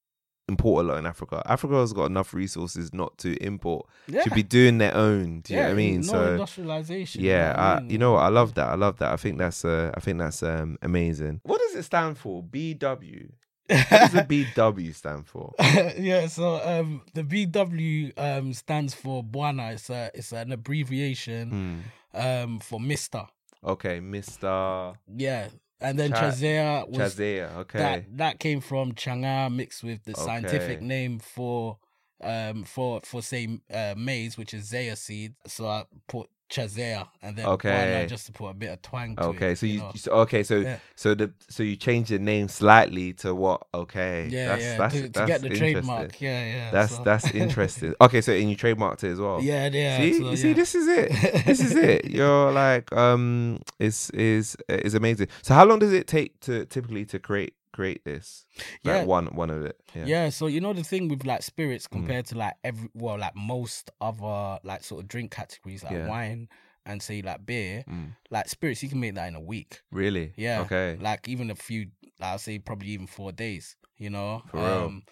[0.49, 1.41] import a lot in Africa.
[1.45, 3.85] Africa has got enough resources not to import.
[4.07, 4.23] yeah.
[4.23, 5.41] Should be doing their own.
[5.41, 6.01] Do you know what I mean?
[6.01, 7.23] No so industrialization.
[7.23, 7.89] yeah, what I, mean?
[7.89, 8.19] you know what?
[8.23, 8.67] I love that.
[8.69, 9.11] I love that.
[9.11, 11.41] I think that's uh, I think that's um amazing.
[11.43, 12.41] What does it stand for?
[12.43, 13.29] BW.
[13.69, 14.21] What does the
[14.55, 15.53] BW stand for?
[15.99, 19.73] yeah, so um, the BW um, stands for Bwana.
[19.73, 21.83] It's a, it's an abbreviation
[22.13, 22.17] Hmm.
[22.17, 23.25] um, for Mister.
[23.65, 25.49] Okay, Mister Yeah,
[25.81, 27.55] and then Cha- Chazea was Chazea.
[27.57, 27.79] Okay.
[27.79, 31.77] that that came from Chang'aa mixed with the scientific name for
[32.21, 35.35] um for for say uh, maize, which is Zea seed.
[35.45, 38.05] So I put Chazea and then Okay.
[38.09, 39.57] Just to put a bit of twang to Okay, it.
[39.57, 39.91] so you, know.
[39.95, 40.79] so, okay, so Yeah.
[40.95, 43.67] so the so you changed the name slightly to what?
[43.73, 46.21] Okay, yeah, that's, yeah, that's, to, to get the trademark.
[46.21, 46.71] Yeah, yeah.
[46.71, 47.93] That's so- that's interesting.
[48.01, 49.41] Okay, so and you trademarked it as well.
[49.41, 49.97] yeah, yeah.
[49.97, 51.11] see, so, you see, this is it.
[51.45, 52.05] This is it.
[52.05, 55.27] You're like, um, is is is amazing.
[55.41, 58.45] So, how long does it take to typically to create create this?
[58.57, 59.03] Like Yeah.
[59.05, 59.77] one one of it.
[59.95, 60.05] Yeah.
[60.05, 60.29] Yeah.
[60.29, 61.91] so you know the thing with like spirits Mm.
[61.91, 66.07] compared to like every well, like most other like sort of drink categories like Yeah.
[66.07, 66.49] wine
[66.85, 68.15] and say like beer, Mm.
[68.31, 69.81] like spirits you can make that in a week.
[69.91, 70.33] Really?
[70.35, 70.61] Yeah.
[70.61, 70.97] Okay.
[70.99, 71.81] Like even a few
[72.19, 74.41] I'll say probably even four days, you know.
[74.51, 74.85] For real.
[74.87, 75.03] Um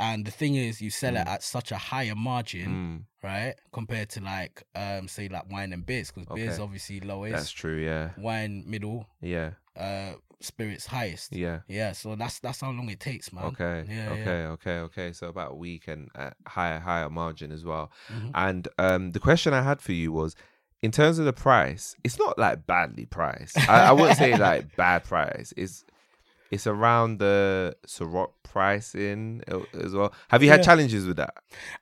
[0.00, 4.08] and the thing is, you sell it at such a higher margin, Mm, right, compared
[4.14, 6.62] to like um say like wine and beers, because beers Okay.
[6.62, 7.78] obviously lowest, that's true.
[7.84, 11.32] Yeah, wine middle, yeah, uh spirits highest.
[11.34, 11.60] yeah.
[11.68, 13.44] Yeah, so that's that's how long it takes, man.
[13.44, 13.84] Okay.
[13.88, 14.24] Yeah, okay.
[14.24, 14.48] yeah.
[14.50, 14.78] Okay.
[14.78, 15.12] Okay.
[15.12, 17.90] So about a week and uh, higher higher margin as well.
[18.12, 18.30] Mhm.
[18.34, 20.36] And um, the question I had for you was,
[20.82, 23.58] in terms of the price, it's not like badly priced.
[23.68, 25.52] I, I wouldn't say like bad price.
[25.56, 25.84] It's
[26.50, 29.42] it's around the Ciroc pricing
[29.74, 30.12] as well.
[30.28, 30.64] Have you had Yeah.
[30.64, 31.34] challenges with that?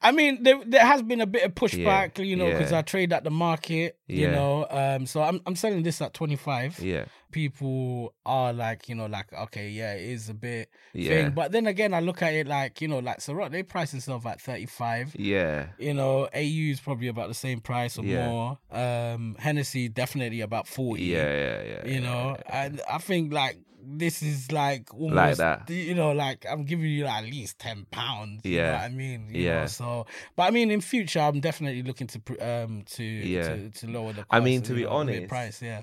[0.03, 2.79] I mean, there there has been a bit of pushback, you know, because yeah.
[2.79, 4.67] I trade at the market, you know.
[4.71, 6.81] Um, so I'm I'm selling this at 25.
[6.81, 7.05] Yeah.
[7.31, 11.09] People are like, you know, like okay, yeah, it is a bit Yeah.
[11.11, 13.91] thing, but then again, I look at it like, you know, like Ciroc, they price
[13.93, 15.15] themselves at 35.
[15.19, 15.67] Yeah.
[15.79, 18.27] You know, AU is probably about the same price or Yeah.
[18.29, 18.59] more.
[18.71, 21.03] Um, Hennessy definitely about 40.
[21.05, 21.17] Yeah.
[21.23, 21.63] Yeah.
[21.63, 21.87] Yeah.
[21.87, 22.65] you yeah, know, yeah.
[22.65, 23.59] and I think like
[23.89, 25.71] this is like almost that.
[25.71, 28.41] you know, like I'm giving you like at least ten pounds.
[28.45, 28.81] Yeah.
[28.83, 29.61] I mean, you Yeah.
[29.63, 29.67] Know?
[29.67, 33.49] So, but I mean, in future, I'm definitely looking to um to Yeah.
[33.49, 34.27] to, to lower the.
[34.31, 35.83] I mean, to be honest, price, yeah.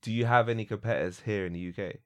[0.00, 1.96] Do you have any competitors here in the UK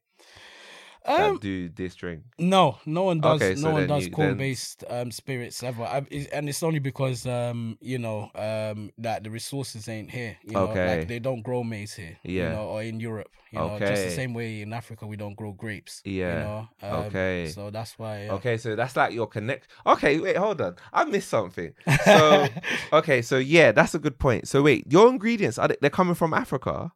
[1.06, 2.22] Um, that do this drink?
[2.38, 3.40] no, no one does.
[3.40, 6.62] Okay, no so one does you- then- corn-based um spirits ever, I, it- and it's
[6.62, 10.36] only because um you know um that the resources ain't here.
[10.44, 10.98] You know, Okay.
[10.98, 12.18] like they don't grow maize here.
[12.24, 12.50] Yeah.
[12.50, 13.30] you know, or in Europe.
[13.50, 16.02] You know, just the same way in Africa we don't grow grapes.
[16.04, 16.12] Yeah.
[16.34, 17.48] You know, um, Okay.
[17.54, 18.24] So that's why.
[18.24, 18.32] Yeah.
[18.34, 19.68] Okay, so that's like your connect.
[19.86, 20.76] Okay, wait, hold on.
[20.92, 21.72] I missed something.
[22.04, 22.46] So,
[22.92, 24.48] okay, so yeah, that's a good point.
[24.48, 26.92] So wait, your ingredients are they, they're coming from Africa?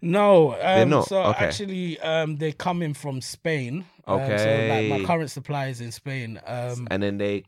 [0.00, 1.08] No, um, not?
[1.08, 1.44] So Okay.
[1.46, 3.84] actually, um, they're coming from Spain.
[4.06, 6.40] Um, so like my current supplier is in Spain.
[6.46, 7.44] Um, and then they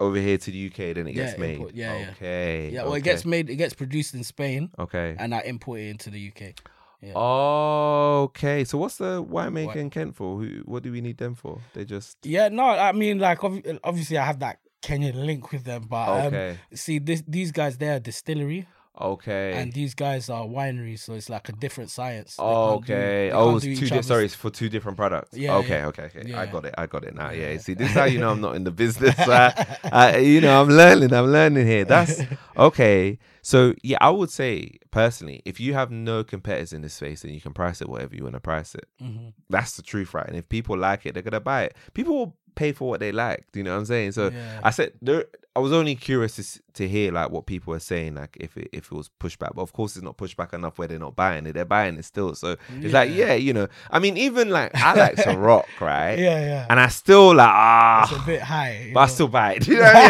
[0.00, 1.54] over here to the UK, then it gets Yeah, made.
[1.54, 2.10] import- yeah, yeah.
[2.10, 2.70] okay.
[2.70, 2.98] yeah, well, okay.
[2.98, 3.48] it gets made.
[3.50, 5.14] It gets produced in Spain, Okay.
[5.18, 6.54] and I import it into the UK.
[7.00, 7.12] Yeah.
[7.16, 8.64] Okay.
[8.64, 9.76] So what's the winemaker What?
[9.76, 10.38] in Kent for?
[10.40, 10.62] Who?
[10.64, 11.60] What do we need them for?
[11.74, 12.18] They just.
[12.24, 16.08] Yeah, no, I mean, like ob- obviously, I have that Kenyan link with them, but
[16.08, 16.58] um, Okay.
[16.74, 18.66] see, this these guys they're a distillery,
[19.00, 19.54] Okay.
[19.54, 22.36] and these guys are wineries, so it's like a different science.
[22.36, 23.28] Do- Okay.
[23.28, 23.88] they oh, it's two.
[23.88, 25.36] Di- sorry, it's for two different products.
[25.36, 25.78] Yeah, Okay.
[25.78, 25.86] yeah.
[25.86, 26.10] Okay.
[26.14, 26.34] Okay.
[26.34, 26.74] I got it.
[26.76, 27.30] I got it now.
[27.30, 27.52] Yeah.
[27.52, 27.58] Yeah.
[27.58, 29.14] See, this is how you know I'm not in the business.
[29.28, 29.50] Uh,
[29.84, 31.12] uh, you know, I'm learning.
[31.12, 31.84] I'm learning here.
[31.86, 32.20] That's
[32.56, 33.18] okay.
[33.40, 37.32] So yeah, I would say personally, if you have no competitors in this space, then
[37.32, 38.86] you can price it whatever you want to price it.
[39.02, 39.32] Mhm.
[39.48, 40.26] That's the truth, right?
[40.26, 41.76] And if people like it, they're gonna buy it.
[41.94, 43.46] People will pay for what they like.
[43.52, 44.12] Do you know what I'm saying?
[44.12, 44.60] So Yeah.
[44.62, 45.26] I said there.
[45.54, 48.70] I was only curious to, to hear like what people are saying, like if it,
[48.72, 49.54] if it was pushback.
[49.54, 51.52] But of course, it's not pushback enough where they're not buying it.
[51.52, 52.34] They're buying it still.
[52.34, 53.26] So it's like Yeah.
[53.26, 53.68] yeah, you know.
[53.90, 56.18] I mean, even like I like Ciroc, right?
[56.18, 56.66] Yeah, yeah.
[56.70, 58.02] And I still like ah.
[58.10, 59.66] it's a bit high, But I still buy it.
[59.72, 60.08] You know what I mean?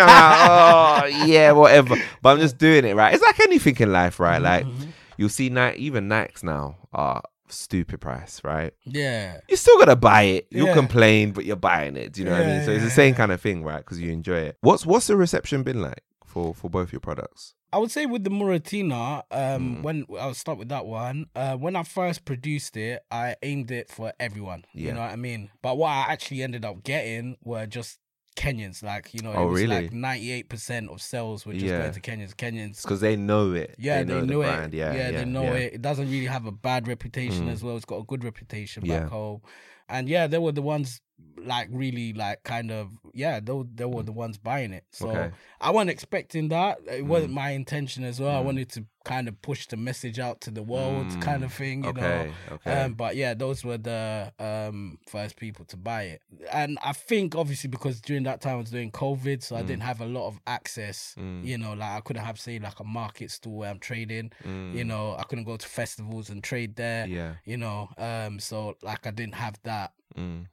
[1.19, 1.97] Like, oh yeah, whatever.
[2.23, 3.13] But I'm just doing it right.
[3.13, 4.41] It's like anything in life, right?
[4.41, 4.93] Like Mhm.
[5.17, 7.21] you'll see Nike, even Nikes now are
[7.53, 8.73] stupid price, right?
[8.85, 9.41] yeah.
[9.49, 10.47] You're still gonna buy it.
[10.51, 10.75] You'll Yeah.
[10.75, 12.13] complain, but you're buying it.
[12.13, 12.65] Do you know what I mean?
[12.65, 13.17] So it's the same yeah.
[13.19, 13.79] kind of thing, right?
[13.79, 14.57] Because you enjoy it.
[14.61, 17.55] What's what's the reception been like for for both your products?
[17.75, 19.83] I would say with the Muratina, um, Mm.
[19.83, 21.27] when I'll start with that one.
[21.35, 24.67] Uh, when I first produced it, I aimed it for everyone.
[24.75, 24.89] Yeah.
[24.89, 25.49] You know what I mean?
[25.63, 27.99] But what I actually ended up getting were just
[28.37, 28.83] Kenyans.
[28.83, 29.83] Like you know, it Oh, was really?
[29.83, 31.79] like ninety eight percent of sales were just Yeah.
[31.83, 32.35] going to Kenyans.
[32.35, 32.83] Kenyans.
[32.83, 33.75] Because they know it.
[33.79, 34.47] Yeah, they, know the know it.
[34.47, 34.75] brand.
[34.75, 35.53] Yeah, yeah, they know yeah.
[35.55, 35.75] it.
[35.75, 37.53] It doesn't really have a bad reputation Mm.
[37.53, 37.77] as well.
[37.77, 39.01] It's got a good reputation Yeah.
[39.01, 39.43] back home.
[39.89, 41.01] And yeah, they were the ones
[41.45, 44.85] like really like kind of yeah, they, were- they were the ones buying it.
[44.91, 45.17] So Mm.
[45.17, 45.31] Okay.
[45.61, 46.79] I wasn't expecting that.
[46.91, 47.35] It wasn't Mm.
[47.35, 48.37] my intention as well.
[48.37, 48.45] I Mm.
[48.45, 51.91] wanted to kind of push the message out to the world, kind of thing, you
[51.91, 52.55] okay, know.
[52.55, 52.83] okay.
[52.83, 57.35] Um, but yeah, those were the um first people to buy it, and I think
[57.35, 60.29] obviously because during that time I was doing COVID, so I didn't have a lot
[60.29, 61.15] of access.
[61.19, 61.45] Mm.
[61.45, 64.31] You know, like I couldn't have say like a market store where I'm trading.
[64.45, 64.51] You
[64.85, 64.87] Mm.
[64.87, 67.07] know, I couldn't go to festivals and trade there.
[67.09, 67.35] Yeah.
[67.45, 70.47] You know, um, so like I didn't have that Mm.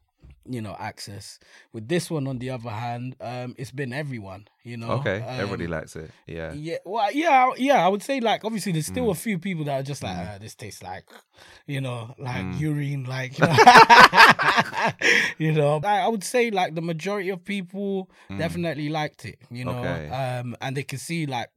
[0.50, 1.40] You know access.
[1.74, 4.48] With this one, on the other hand, um, it's been everyone.
[4.64, 5.22] You know, Okay.
[5.26, 6.12] Everybody Um, likes it.
[6.28, 6.52] Yeah.
[6.54, 7.86] yeah, well, yeah, yeah.
[7.86, 9.12] I would say like obviously there's still Mm.
[9.12, 10.36] a few people that are just like Mm.
[10.36, 11.06] uh, this tastes like,
[11.68, 12.60] you know, like Mm.
[12.60, 13.56] urine, like you know.
[15.38, 15.80] you know.
[15.84, 18.38] I, I would say like the majority of people Mm.
[18.38, 19.40] definitely liked it.
[19.50, 20.10] You know, Okay.
[20.10, 21.50] um, and they can see like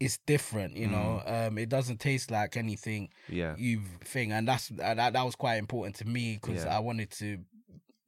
[0.00, 0.76] it's different.
[0.76, 1.48] You know, Mm.
[1.48, 3.54] um, it doesn't taste like anything Yeah.
[3.58, 6.76] you've thing, and that's uh, that that was quite important to me because Yeah.
[6.76, 7.38] I wanted to,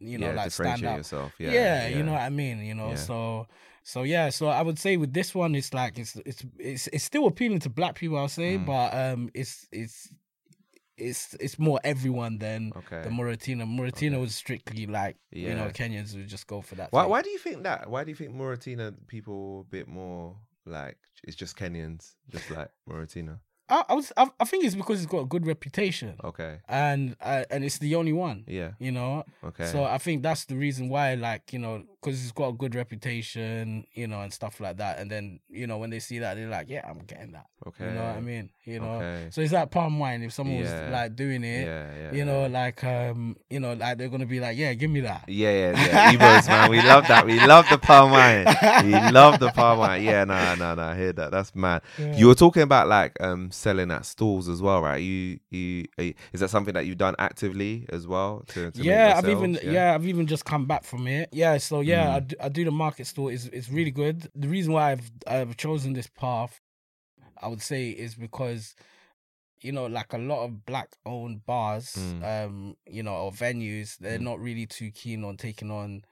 [0.00, 1.34] you know, yeah, like stand out yourself.
[1.38, 1.88] yeah, Yeah.
[1.88, 2.58] you know what I mean.
[2.64, 2.96] You know, Yeah.
[2.96, 3.46] so
[3.82, 7.04] so yeah, so I would say with this one, it's like it's it's it's it's
[7.04, 8.18] still appealing to black people.
[8.18, 8.66] I'll say, Mm.
[8.66, 10.08] but um, it's it's
[10.96, 13.02] it's it's more everyone than Okay.
[13.02, 13.62] the Muratina.
[13.64, 14.16] Muratina Okay.
[14.20, 16.92] was strictly like you know Kenyans would just go for that.
[16.92, 17.88] Why, why do you think that?
[17.88, 20.36] Why do you think Muratina people a bit more
[20.66, 23.38] like it's just Kenyans, just like Muratina?
[23.70, 26.58] I, I was I, I think it's because it's got a good reputation Okay.
[26.68, 28.44] and uh, and it's the only one.
[28.46, 28.72] Yeah.
[28.78, 29.66] You know, Okay.
[29.66, 32.74] so I think that's the reason why, like you know, because it's got a good
[32.74, 34.98] reputation, you know, and stuff like that.
[34.98, 37.46] And then you know when they see that, they're like, yeah, I'm getting that.
[37.66, 37.86] Okay.
[37.88, 38.50] You know what I mean?
[38.64, 38.92] You know.
[38.96, 39.26] Okay.
[39.30, 40.22] So it's like palm wine.
[40.22, 40.84] If someone Yeah.
[40.84, 42.12] was like doing it, Yeah, yeah.
[42.12, 45.24] you know, like um, you know, like they're gonna be like, yeah, give me that.
[45.28, 46.12] Yeah, yeah, yeah.
[46.12, 46.70] Igbos, man.
[46.70, 47.26] We love that.
[47.26, 48.46] We love the palm wine.
[48.84, 50.02] We love the palm wine.
[50.02, 50.82] Yeah, no, no, no.
[50.82, 51.30] I hear that.
[51.32, 51.82] That's mad.
[51.98, 55.02] You were talking about like um selling at stalls as well, right?
[55.02, 58.42] You, you, you- is that something that you've done actively as well?
[58.48, 59.94] To, to yeah, I've even yeah.
[59.94, 61.28] I've even just come back from it.
[61.32, 62.14] Yeah, so yeah, Mm.
[62.14, 63.32] I, do, I do the market store.
[63.32, 64.30] is It's really good.
[64.34, 66.60] The reason why I've I've chosen this path,
[67.40, 68.74] I would say, is because
[69.62, 72.46] you know, like a lot of black owned bars, Mm.
[72.46, 74.22] um, you know, or venues, they're Mm.
[74.22, 76.02] not really too keen on taking on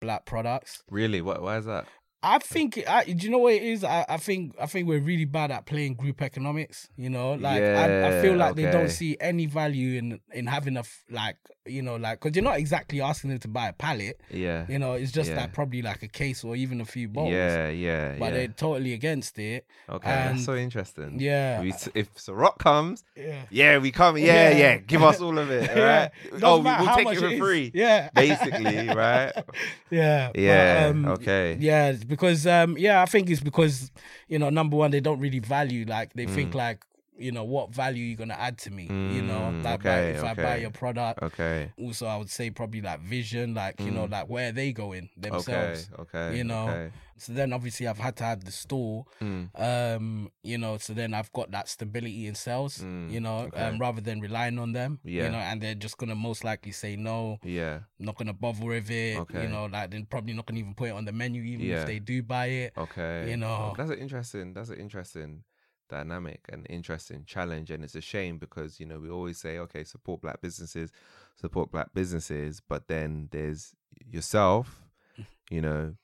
[0.00, 0.82] black products.
[0.90, 1.22] Really?
[1.22, 1.40] What?
[1.40, 1.86] Why is that?
[2.34, 3.84] I think I, do you know what it is?
[3.84, 6.88] I, I think I think we're really bad at playing group economics.
[6.96, 10.46] You know, like I, I feel Yeah, like they don't see any value in in
[10.46, 13.68] having a f- like you know like because you're not exactly asking them to buy
[13.68, 14.20] a pallet.
[14.30, 14.66] Yeah.
[14.68, 15.36] You know, it's just Yeah.
[15.42, 17.32] like probably like a case or even a few bottles.
[17.34, 18.30] Yeah, yeah, But yeah.
[18.32, 19.66] they're totally against it.
[19.88, 21.18] Okay, and- that's so interesting.
[21.20, 21.60] Yeah.
[21.60, 23.42] We, if Ciroc comes, Yeah.
[23.50, 24.16] yeah, we come.
[24.18, 24.56] Yeah, Yeah.
[24.58, 24.76] yeah.
[24.78, 25.70] Give us all of it.
[25.70, 26.08] all Yeah.
[26.42, 27.38] Oh, we'll take it for is.
[27.40, 27.70] free.
[27.74, 28.10] Yeah.
[28.14, 29.32] Basically, right?
[29.90, 30.30] Yeah.
[30.34, 30.86] but, Yeah.
[30.90, 31.56] um, okay.
[31.60, 33.90] Yeah, because um yeah, I think it's because
[34.28, 36.84] you know number one they don't really value like they think like
[37.18, 38.84] you know what value you're gonna add to me.
[38.84, 41.22] you know Mm, like okay, if I buy your product.
[41.22, 41.72] Okay.
[41.78, 45.08] Also, I would say probably like vision, like you know like where are they going
[45.16, 45.88] themselves.
[45.98, 46.18] Okay.
[46.18, 46.68] okay you know.
[46.68, 46.90] Okay.
[47.18, 49.06] So then obviously I've had to have the store.
[49.22, 49.48] Mm.
[49.58, 52.78] Um, you know, so then I've got that stability in sales.
[52.78, 53.62] Mm, you know, okay.
[53.62, 55.00] um, rather than relying on them.
[55.02, 55.24] Yeah.
[55.24, 57.38] You know, and they're just gonna most likely say no.
[57.42, 57.80] Yeah.
[57.98, 59.18] Not gonna bother with it.
[59.18, 59.44] Okay.
[59.44, 61.80] You know, like they're probably not gonna even put it on the menu, even Yeah.
[61.80, 62.72] if they do buy it.
[62.76, 63.30] Okay.
[63.30, 63.72] You know.
[63.72, 64.52] Oh, that's interesting.
[64.52, 65.42] That's interesting
[65.88, 69.84] dynamic and interesting challenge, and it's a shame because you know we always say, okay,
[69.84, 70.90] support black businesses,
[71.36, 73.74] support black businesses, but then there's
[74.10, 74.82] yourself,
[75.50, 75.94] you know,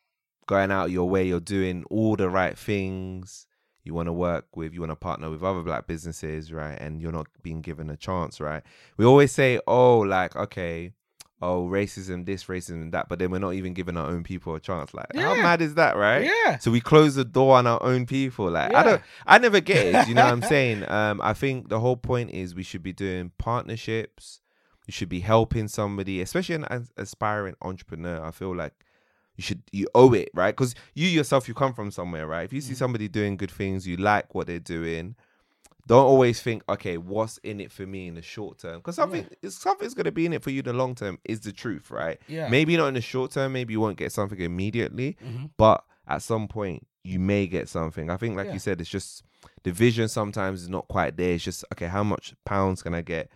[0.47, 3.47] going out your way, you're doing all the right things.
[3.85, 6.80] You want to work with, you want to partner with other black businesses, right?
[6.80, 8.62] And you're not being given a chance, right?
[8.97, 10.93] We always say, oh, like, okay,
[11.43, 14.61] oh, racism, this, racism, that, but then we're not even giving our own people a
[14.61, 14.95] chance.
[14.95, 15.43] Like, how Yeah.
[15.43, 16.30] mad is that, right?
[16.47, 16.59] Yeah.
[16.59, 18.49] So we close the door on our own people.
[18.51, 20.09] Like I don't, I never get it.
[20.09, 20.88] You know what I'm saying?
[20.88, 24.40] Um, I think the whole point is we should be doing partnerships.
[24.86, 28.24] You should be helping somebody, especially an aspiring entrepreneur.
[28.24, 28.72] I feel like
[29.36, 30.55] you should you owe it, right?
[30.55, 32.45] Because you yourself, you come from somewhere, right?
[32.45, 32.64] If you Mm.
[32.64, 35.14] see somebody doing good things, you like what they're doing.
[35.87, 38.76] Don't always think, okay, what's in it for me in the short term?
[38.78, 41.18] Because something, something's going to be in it for you in the long term.
[41.24, 42.20] Is the truth, right?
[42.28, 42.49] Yeah.
[42.49, 43.53] Maybe not in the short term.
[43.53, 45.51] Maybe you won't get something immediately, Mhm.
[45.57, 48.11] but at some point you may get something.
[48.11, 48.53] I think, like Yeah.
[48.55, 49.24] you said, it's just
[49.64, 51.35] the vision sometimes is not quite there.
[51.35, 53.28] It's just okay, how much pounds can I get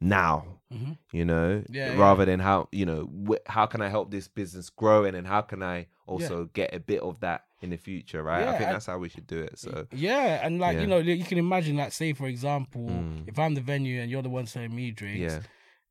[0.00, 0.58] now?
[0.72, 0.98] Mhm.
[1.12, 1.98] You know, Yeah, yeah.
[1.98, 5.24] rather than how you know wh- how can I help this business grow, and then
[5.24, 8.46] how can I also get a bit of that in the future, right?
[8.46, 9.58] I think that's how we should do it.
[9.58, 10.80] So Yeah, and like Yeah.
[10.82, 13.28] you know, you can imagine like say for example, Mm.
[13.28, 15.40] if I'm the venue and you're the one selling me drinks, yeah,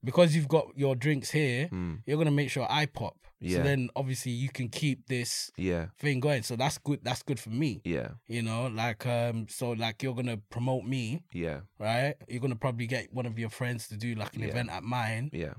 [0.03, 2.01] because you've got your drinks here, Mm.
[2.05, 3.17] you're gonna make sure I pop.
[3.39, 3.57] Yeah.
[3.57, 6.43] So then obviously you can keep this yeah, thing going.
[6.43, 6.99] So that's good.
[7.03, 7.81] That's good for me.
[7.83, 12.15] yeah, You know, like um, so like you're gonna promote me, yeah, right?
[12.29, 14.47] You're gonna probably get one of your friends to do like an Yeah.
[14.49, 15.55] event at mine, yeah,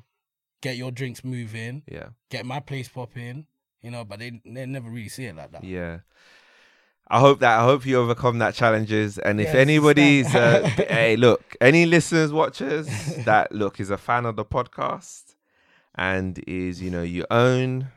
[0.63, 2.09] get your drinks moving, yeah.
[2.31, 3.47] get my place popping.
[3.85, 5.63] You know, but they they never really see it like that.
[5.63, 5.99] Yeah.
[7.07, 9.19] I hope that I hope you overcome that challenges.
[9.19, 12.89] And if Yes, anybody's uh, hey, look, any listeners, watchers
[13.27, 15.35] that look is a fan of the podcast
[15.95, 17.89] and is, you know, you own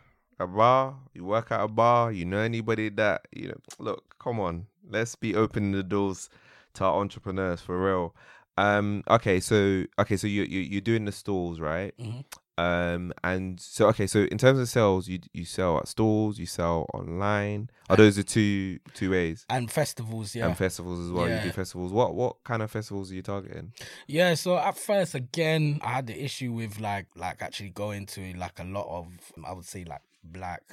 [0.41, 4.41] a bar, you work at a bar, you know anybody that, you know, look, come
[4.41, 6.29] on, let's be opening the doors
[6.73, 8.13] to our entrepreneurs for real.
[8.57, 11.93] Um, okay, so okay, so you you you're doing the stalls, right?
[11.97, 12.25] Mhm.
[12.57, 16.45] Um, and so okay, so in terms of sales, you you sell at stores, you
[16.45, 17.69] sell online.
[17.89, 19.45] Are those the two two ways?
[19.49, 20.47] And festivals, yeah.
[20.47, 21.29] And festivals as well.
[21.29, 21.93] You do festivals.
[21.93, 23.73] What what kind of festivals are you targeting?
[24.07, 28.33] Yeah, so at first, again, I had the issue with like like actually going to
[28.33, 29.07] like a lot of
[29.45, 30.63] I would say like black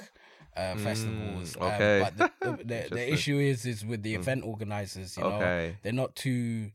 [0.57, 1.55] uh, festivals.
[1.57, 1.99] um, okay.
[1.99, 5.17] but the, the, the, the issue is is with the event organizers.
[5.17, 5.77] You know, Okay.
[5.83, 6.71] they're not too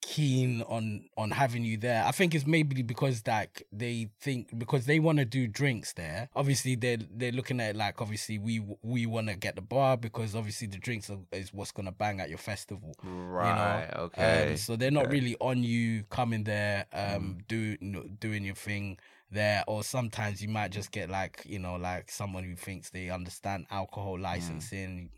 [0.00, 2.04] keen on on having you there.
[2.04, 6.28] I think it's maybe because like they think because they want to do drinks there.
[6.34, 9.96] Obviously, they're they're looking at it like obviously we we want to get the bar
[9.96, 12.94] because obviously the drinks are, is what's gonna bang at your festival.
[13.02, 13.48] Right.
[13.48, 14.04] You know?
[14.04, 14.50] okay.
[14.52, 15.10] Um, so they're not okay.
[15.10, 15.12] Mm.
[15.12, 18.98] really on you coming there, um, do, no- doing your thing,
[19.30, 23.10] there, or sometimes you might just get like you know like someone who thinks they
[23.10, 25.10] understand alcohol licensing,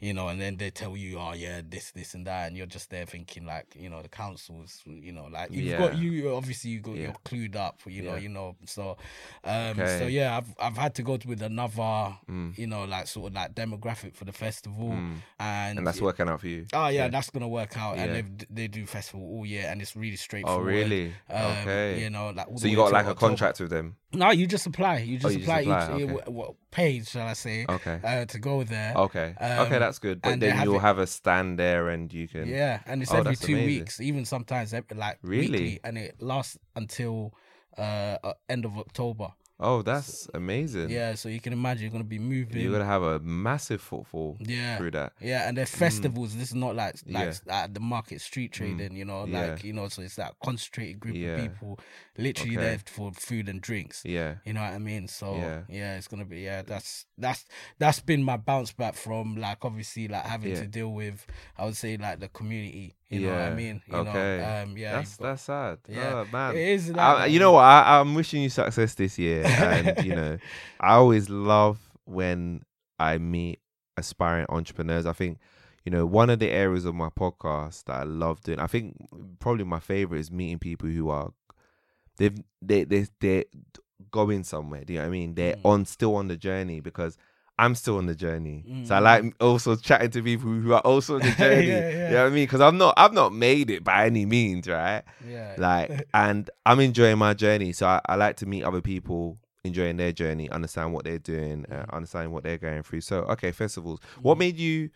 [0.00, 2.66] you know, and then they tell you, oh yeah, this, this, and that, and you're
[2.66, 6.70] just there thinking like you know the councils, you know, like you've got you obviously
[6.70, 7.02] you got Yeah.
[7.04, 8.18] you're clued up, you know, Yeah.
[8.20, 8.96] you know, so
[9.44, 12.56] um so yeah, I've I've had to go with another Mm.
[12.58, 14.92] you know like sort of like demographic for the festival,
[15.38, 16.66] and And that's working out for you.
[16.72, 19.94] Oh yeah, that's gonna work out, and they they do festival all year, and it's
[19.96, 20.62] really straightforward.
[20.62, 21.12] Oh, really?
[21.30, 22.00] Um, Okay.
[22.02, 23.28] You know, like So you got like a October.
[23.28, 23.96] contract with them.
[24.16, 24.98] No, you just apply.
[24.98, 26.12] You just you just apply, apply, each okay.
[26.12, 27.66] what, what page shall I say?
[27.68, 28.00] Okay.
[28.02, 28.94] Uh, to go there.
[28.96, 29.34] Okay.
[29.40, 30.20] okay, Um, that's good.
[30.22, 32.48] But and then have you'll it- have a stand there and you can.
[32.48, 33.66] Yeah, and it's Oh, every two amazing.
[33.66, 35.46] weeks, even sometimes every, like Really?
[35.50, 37.34] weekly, and it lasts until
[37.78, 39.28] uh, uh end of October.
[39.58, 40.90] Oh, that's amazing.
[40.90, 42.60] Yeah, so you can imagine you're gonna be moving.
[42.60, 44.76] You're gonna have a massive footfall Yeah.
[44.76, 45.14] through that.
[45.18, 46.34] Yeah, and they're festivals.
[46.36, 47.40] This is not like like Mm.
[47.46, 47.52] Yeah.
[47.52, 47.64] Mm.
[47.64, 49.46] at the market street trading, you know, Yeah.
[49.52, 51.36] like you know, so it's that concentrated group Yeah.
[51.36, 51.78] of people
[52.18, 52.66] literally Okay.
[52.66, 54.02] there for food and drinks.
[54.04, 54.34] Yeah.
[54.44, 55.08] You know what I mean?
[55.08, 55.62] So Yeah.
[55.70, 55.96] yeah.
[55.96, 56.60] it's gonna be yeah.
[56.60, 57.46] That's that's
[57.78, 60.60] that's been my bounce back from like obviously like having Yeah.
[60.60, 61.26] to deal with
[61.56, 62.94] I would say like the community.
[63.08, 63.46] You know what Yeah.
[63.46, 63.82] I mean?
[63.86, 64.38] You okay.
[64.38, 64.92] Know, um, yeah.
[64.96, 65.78] That's that's sad.
[65.88, 66.24] Yeah.
[66.26, 66.56] Oh, man.
[66.56, 66.90] It is.
[66.90, 67.62] I, Like, you know what?
[67.62, 70.38] I, I'm wishing you success this year, and you know,
[70.80, 72.62] I always love when
[72.98, 73.60] I meet
[73.96, 75.06] aspiring entrepreneurs.
[75.06, 75.38] I think,
[75.84, 78.58] you know, one of the areas of my podcast that I love doing.
[78.58, 78.96] I think
[79.38, 81.30] probably my favorite is meeting people who are
[82.16, 83.44] they've they they they
[84.10, 84.84] going somewhere.
[84.84, 85.34] Do you know what I mean?
[85.36, 85.64] They're Mm.
[85.64, 87.16] on still on the journey because.
[87.58, 89.02] I'm still on the journey, so I Mm.
[89.04, 91.78] like also chatting to people who are also on the journey.
[91.80, 92.44] Yeah, You know what I mean?
[92.44, 95.02] Because I'm not, I've not made it by any means, right?
[95.26, 95.54] Yeah.
[95.56, 97.72] like and i'm enjoying my journey.
[97.72, 101.64] So I, I like to meet other people enjoying their journey understand what they're doing
[101.72, 103.00] uh, understanding what they're going through.
[103.00, 104.00] So okay festivals.
[104.20, 104.90] What made you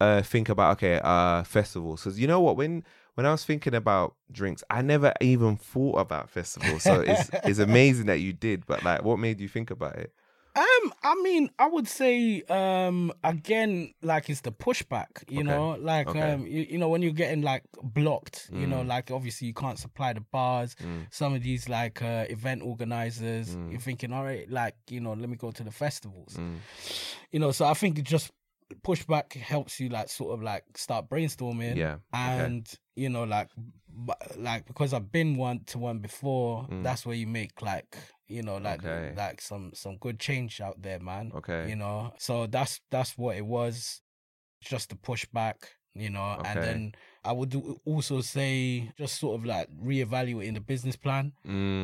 [0.00, 2.02] uh think about okay uh festivals?
[2.02, 2.56] Because you know what?
[2.56, 2.82] When
[3.14, 6.82] when i was thinking about drinks i never even thought about festivals.
[6.82, 10.12] So it's it's amazing that you did but like what made you think about it
[10.54, 15.48] Um, I mean, I would say, um, again, like it's the pushback, you Okay.
[15.48, 16.20] know, like, Okay.
[16.20, 18.86] um, you, you know, when you're getting like blocked, you know, Mm.
[18.88, 20.74] like obviously you can't supply the bars.
[20.82, 21.06] Mm.
[21.10, 23.70] Some of these like uh, event organizers, Mm.
[23.72, 26.58] you're thinking, all right, like, you know, let me go to the festivals, Mm.
[27.30, 27.50] you know.
[27.52, 28.30] So I think just
[28.82, 32.44] pushback helps you like sort of like start brainstorming, yeah okay.
[32.44, 33.48] and you know, like,
[34.36, 36.82] like because I've been one to one before, Mm.
[36.82, 37.96] that's where you make like,
[38.32, 39.14] you know, like Okay.
[39.14, 41.34] like some some good change out there, man.
[41.34, 41.62] okay.
[41.62, 44.02] You know, so that's that's what it was,
[44.60, 47.54] just to push back, you know, and then I would
[47.84, 51.34] also say just sort of like reevaluating the business plan,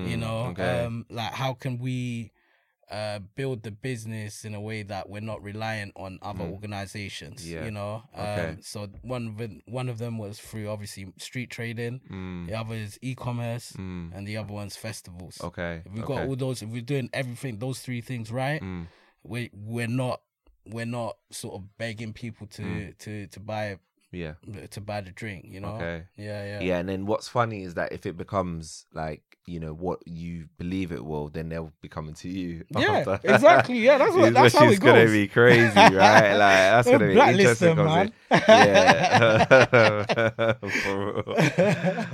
[0.02, 0.86] you Mm, know, okay.
[0.86, 2.32] Um, like how can we
[2.90, 6.52] uh build the business in a way that we're not reliant on other Mm.
[6.52, 7.64] organizations Yeah.
[7.64, 8.48] you know Okay.
[8.48, 12.74] um so one of one of them was through obviously street trading Mm, the other
[12.74, 16.14] is e-commerce mm, and the other one's festivals okay if we've okay.
[16.14, 18.86] got all those if we're doing everything those three things right Mm,
[19.22, 20.20] we we're not
[20.66, 22.98] we're not sort of begging people to Mm.
[22.98, 23.78] to to buy
[24.10, 24.34] yeah.
[24.70, 25.74] To buy the drink you know?
[25.76, 26.04] Okay.
[26.16, 26.60] Yeah yeah.
[26.60, 30.46] Yeah and then what's funny is that if it becomes like you know what you
[30.58, 32.64] believe it will then they'll be coming to you.
[32.78, 33.78] Yeah, exactly.
[33.78, 34.92] Yeah, that's what- that's how it goes.
[34.92, 36.32] gonna be crazy right?
[36.32, 38.12] Like that's gonna be interesting them, conversation.
[38.58, 40.54] yeah.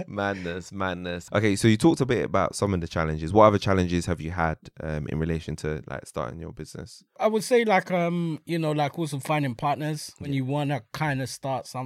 [0.09, 1.29] Madness madness.
[1.33, 3.33] Okay so you talked a bit about some of the challenges.
[3.33, 7.05] What other challenges have you had um in relation to like starting your business?
[7.19, 10.13] I would say like um you know like also finding partners.
[10.19, 11.84] When you want to kind of start something,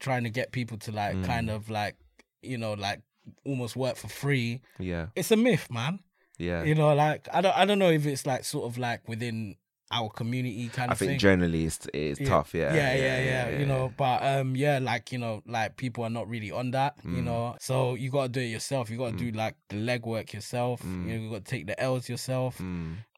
[0.00, 1.24] trying to get people to like Mm.
[1.24, 1.96] kind of like
[2.42, 3.00] you know like
[3.44, 4.60] almost work for free.
[4.78, 6.00] yeah It's a myth, man.
[6.38, 9.08] yeah You know, like I don't I don't know if it's like sort of like
[9.08, 9.56] within
[9.90, 11.08] our community kind I of thing.
[11.08, 12.28] I think generally it's it's Yeah.
[12.28, 16.04] tough yeah yeah, yeah, yeah, You know, but um, yeah, like you know, like people
[16.04, 16.94] are not really on that.
[17.04, 17.24] You Mm.
[17.24, 18.90] know, so you gotta do it yourself.
[18.90, 20.82] You gotta do like the legwork yourself.
[20.82, 21.06] Mm.
[21.06, 22.58] You know, you gotta take the L's yourself.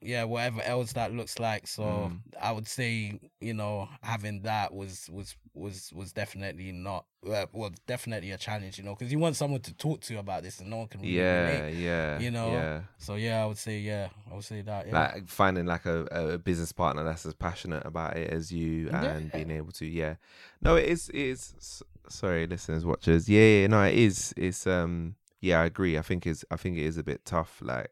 [0.06, 1.66] Yeah, whatever else that looks like.
[1.66, 2.20] So Mm.
[2.40, 7.72] I would say, you know, having that was was was was definitely not uh, well,
[7.86, 8.78] definitely a challenge.
[8.78, 11.00] You know, because you want someone to talk to about this, and no one can
[11.00, 11.74] really yeah relate.
[11.74, 14.86] yeah You know, yeah So yeah, I would say yeah, I would say that.
[14.86, 14.92] Yeah.
[15.12, 16.04] like finding like a,
[16.34, 19.18] a business partner that's as passionate about it as you and Yeah.
[19.32, 20.14] being able to yeah
[20.62, 25.16] no it is it is sorry listeners watchers yeah, yeah no it is it's um
[25.40, 27.90] yeah i agree i think it's i think it is a bit tough like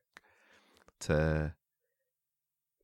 [1.00, 1.52] to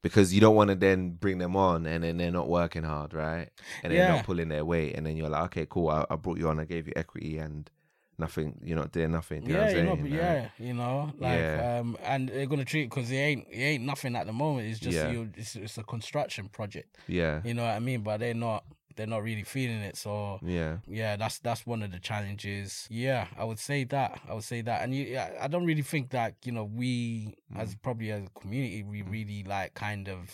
[0.02, 3.12] because you don't want to then bring them on and then they're not working hard
[3.14, 3.48] right
[3.82, 4.14] and they're Yeah.
[4.16, 6.58] not pulling their weight and then you're like okay cool I, I brought you on
[6.60, 7.70] i gave you equity and
[8.18, 11.10] nothing you're not doing nothing do yeah, you know, saying but Like, yeah, you know,
[11.18, 11.78] like Yeah.
[11.80, 14.68] um, and they're gonna treat because it ain't it ain't nothing at the moment.
[14.68, 15.10] It's just Yeah.
[15.10, 16.98] you, it's, it's a construction project.
[17.08, 18.02] yeah You know what I mean?
[18.02, 18.64] But they're not
[18.96, 19.96] they're not really feeling it.
[19.96, 20.78] So Yeah.
[20.86, 22.86] yeah, that's that's one of the challenges.
[22.90, 24.20] Yeah, I would say that.
[24.28, 27.34] I would say that, and you, yeah, I don't really think that you know we
[27.56, 27.82] as Mm.
[27.82, 30.30] probably as a community we really like kind of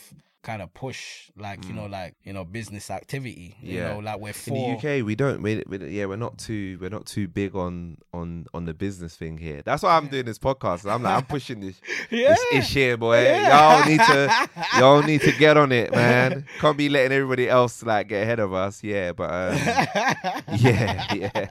[0.47, 3.57] kind of push like you know like you know business activity.
[3.61, 3.74] You Mm.
[3.76, 3.92] Yeah.
[3.94, 4.70] know, like we're In the
[5.01, 5.42] UK, we don't.
[5.42, 6.78] We, we, yeah, we're not too.
[6.80, 9.61] We're not too big on on on the business thing here.
[9.64, 10.88] That's why I'm doing this podcast.
[10.90, 11.80] I'm like, I'm pushing this.
[12.11, 12.28] yeah.
[12.34, 13.22] This ish here, boy.
[13.22, 13.49] Yeah.
[13.51, 14.49] Y'all need to.
[14.78, 16.44] Y'all need to get on it, man.
[16.61, 18.84] Can't be letting everybody else like get ahead of us.
[18.84, 19.57] Yeah, but um,
[20.59, 21.49] yeah, yeah,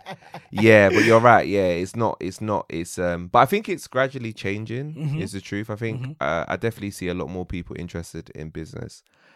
[0.51, 0.89] yeah.
[0.89, 1.47] But you're right.
[1.47, 2.15] Yeah, it's not.
[2.21, 2.65] It's not.
[2.69, 3.27] It's um.
[3.27, 4.93] But I think it's gradually changing.
[4.95, 5.21] Mm-hmm.
[5.21, 5.69] Is the truth.
[5.69, 8.84] I think uh, I definitely see a lot more people interested in business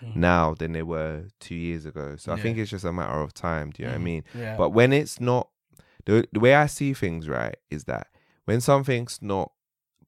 [0.02, 0.22] Mm-hmm.
[0.22, 2.16] now than they were two years ago.
[2.18, 3.72] So I think it's just a matter of time.
[3.72, 4.22] Do you know what I mean?
[4.30, 4.39] Mm-hmm.
[4.39, 4.56] Yeah.
[4.58, 5.50] But when it's not,
[6.06, 8.08] the the way I see things, right, is that
[8.45, 9.52] when something's not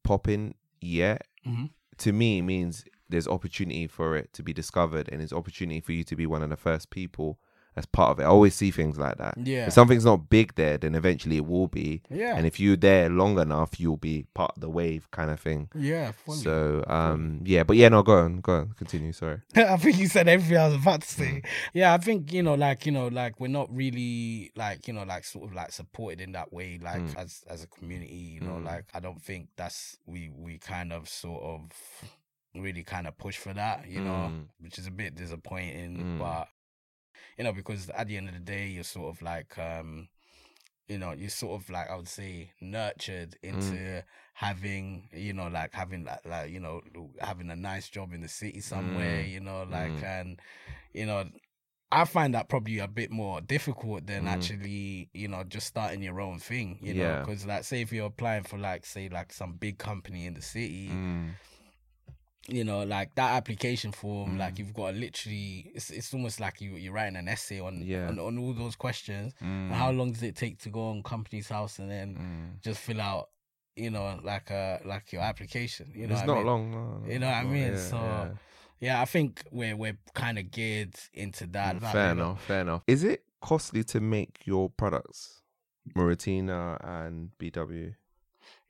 [0.03, 1.71] popping yet, Mhm.
[1.97, 6.03] to me means there's opportunity for it to be discovered and there's opportunity for you
[6.05, 7.39] to be one of the first people
[7.77, 8.23] as part of it.
[8.23, 9.35] I always see things like that.
[9.37, 9.67] Yeah.
[9.67, 12.01] If something's not big there, then eventually it will be.
[12.09, 12.35] Yeah.
[12.35, 15.69] And if you're there long enough, you'll be part of the wave kind of thing.
[15.75, 16.39] yeah, fully.
[16.39, 19.13] So um yeah, but yeah, no, go on, go on, continue.
[19.13, 19.39] Sorry.
[19.55, 21.41] I think you said everything I was about to say.
[21.41, 21.45] Mm.
[21.73, 25.03] Yeah, I think you know, like you know, like we're not really like you know,
[25.03, 27.17] like sort of like supported in that way, like Mm.
[27.17, 28.15] as as a community.
[28.15, 31.71] You know, like I don't think that's we we kind of sort of
[32.53, 33.87] really kind of push for that.
[33.87, 34.45] You know, Mm.
[34.59, 36.19] which is a bit disappointing, Mm.
[36.19, 36.47] but
[37.37, 40.07] you know, because at the end of the day, you're sort of like um
[40.87, 43.49] you know, you're sort of like I would say nurtured Mm.
[43.53, 44.03] into
[44.33, 46.81] having, you know, like having like, like you know,
[47.19, 49.31] having a nice job in the city somewhere, Mm.
[49.31, 50.03] you know, like Mm.
[50.03, 50.41] and
[50.93, 51.25] you know,
[51.93, 54.27] I find that probably a bit more difficult than Mm.
[54.27, 58.07] actually, you know, just starting your own thing, you know, because like say if you're
[58.07, 61.31] applying for like say like some big company in the city, Mm.
[62.47, 64.39] You know, like that application form, Mm.
[64.39, 67.81] like you've got to literally, it's it's almost like you you're writing an essay on
[67.85, 68.07] Yeah.
[68.07, 69.33] on, on all those questions.
[69.41, 69.69] Mm.
[69.71, 72.61] How long does it take to go on Companies House and then Mm.
[72.63, 73.29] just fill out,
[73.75, 75.91] you know, like uh like your application?
[75.93, 76.45] You know, it's what I not mean?
[76.47, 76.71] long.
[76.71, 77.73] No, no, You know what I mean?
[77.73, 78.29] yeah, so yeah.
[78.79, 79.01] yeah.
[79.01, 81.75] I think we're we're kind of geared into that.
[81.75, 82.21] Mm, that, fair know.
[82.23, 82.43] enough.
[82.45, 82.81] Fair enough.
[82.87, 85.43] Is it costly to make your products,
[85.95, 87.93] Muratina and BW?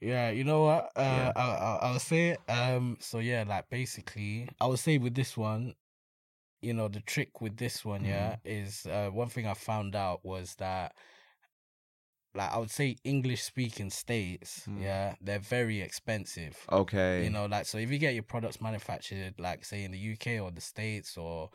[0.02, 0.92] Yeah, you know what?
[0.96, 1.32] Uh, Yeah.
[1.36, 2.40] I, I, I'll say it.
[2.50, 5.76] Um, so yeah, like basically, I would say with this one,
[6.62, 8.48] you know, the trick with this one, yeah, Mm-hmm.
[8.68, 10.94] is uh, one thing I found out was that,
[12.34, 14.82] like, I would say English speaking states, Mm.
[14.82, 16.58] yeah, they're very expensive.
[16.72, 17.24] Okay.
[17.24, 20.40] You know, like, so if you get your products manufactured, like, say in the UK
[20.40, 21.50] or the States or,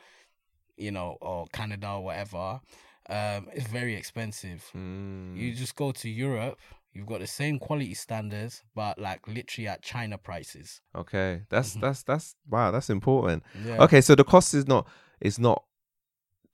[0.76, 2.60] you know, or Canada or whatever,
[3.08, 4.68] um, it's very expensive.
[4.76, 5.36] Mm.
[5.36, 6.58] You just go to Europe,
[6.96, 10.80] you've got the same quality standards, but like literally at China prices.
[10.94, 11.42] Okay.
[11.50, 12.70] That's that's that's wow.
[12.70, 13.44] That's important.
[13.56, 13.68] Mm-hmm.
[13.68, 13.82] Yeah.
[13.84, 14.88] Okay, so the cost is not
[15.20, 15.62] it's not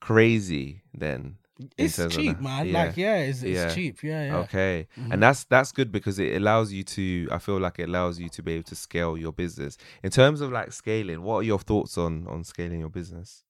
[0.01, 1.37] crazy then.
[1.77, 2.67] It's cheap, man.
[2.67, 2.83] Yeah.
[2.83, 3.73] Like, yeah, it's, it's Yeah.
[3.73, 4.03] cheap.
[4.03, 4.37] Yeah, yeah.
[4.39, 4.87] Okay.
[4.99, 5.13] Mhm.
[5.13, 8.27] And that's that's good because it allows you to I feel like it allows you
[8.29, 9.77] to be able to scale your business.
[10.01, 13.42] In terms of like scaling, what are your thoughts on on scaling your business?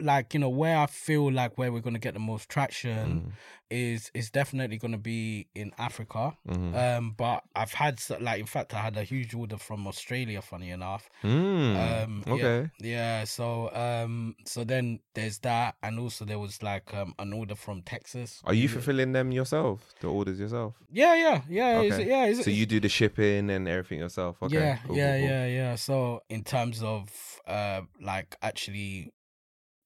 [0.00, 2.52] Like, you know, where I feel like where we're going to get the most Mm.
[2.52, 3.32] traction
[3.70, 6.36] is is definitely going to be in Africa.
[6.48, 6.74] Mhm.
[6.76, 10.70] Um, but I've had, like, in fact, I had a huge order from Australia, funny
[10.70, 11.08] enough.
[11.22, 12.04] Mm.
[12.04, 12.70] Um, okay.
[12.80, 17.54] Yeah, so um, so then there's that, and also there was like um an order
[17.56, 18.42] from Texas.
[18.44, 19.94] Are you fulfilling them yourself?
[20.00, 20.74] The orders yourself?
[20.92, 22.06] Yeah, yeah, yeah, Okay.
[22.08, 22.26] yeah.
[22.26, 24.42] It's, So you do the shipping and everything yourself?
[24.42, 24.54] Okay.
[24.56, 25.28] yeah, cool, yeah, cool, cool.
[25.30, 25.74] yeah, yeah.
[25.76, 27.08] So in terms of
[27.46, 29.12] uh like actually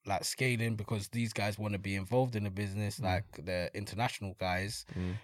[0.09, 4.35] like scaling because these guys want to be involved in the business, like the international
[4.41, 5.15] guys, Mm.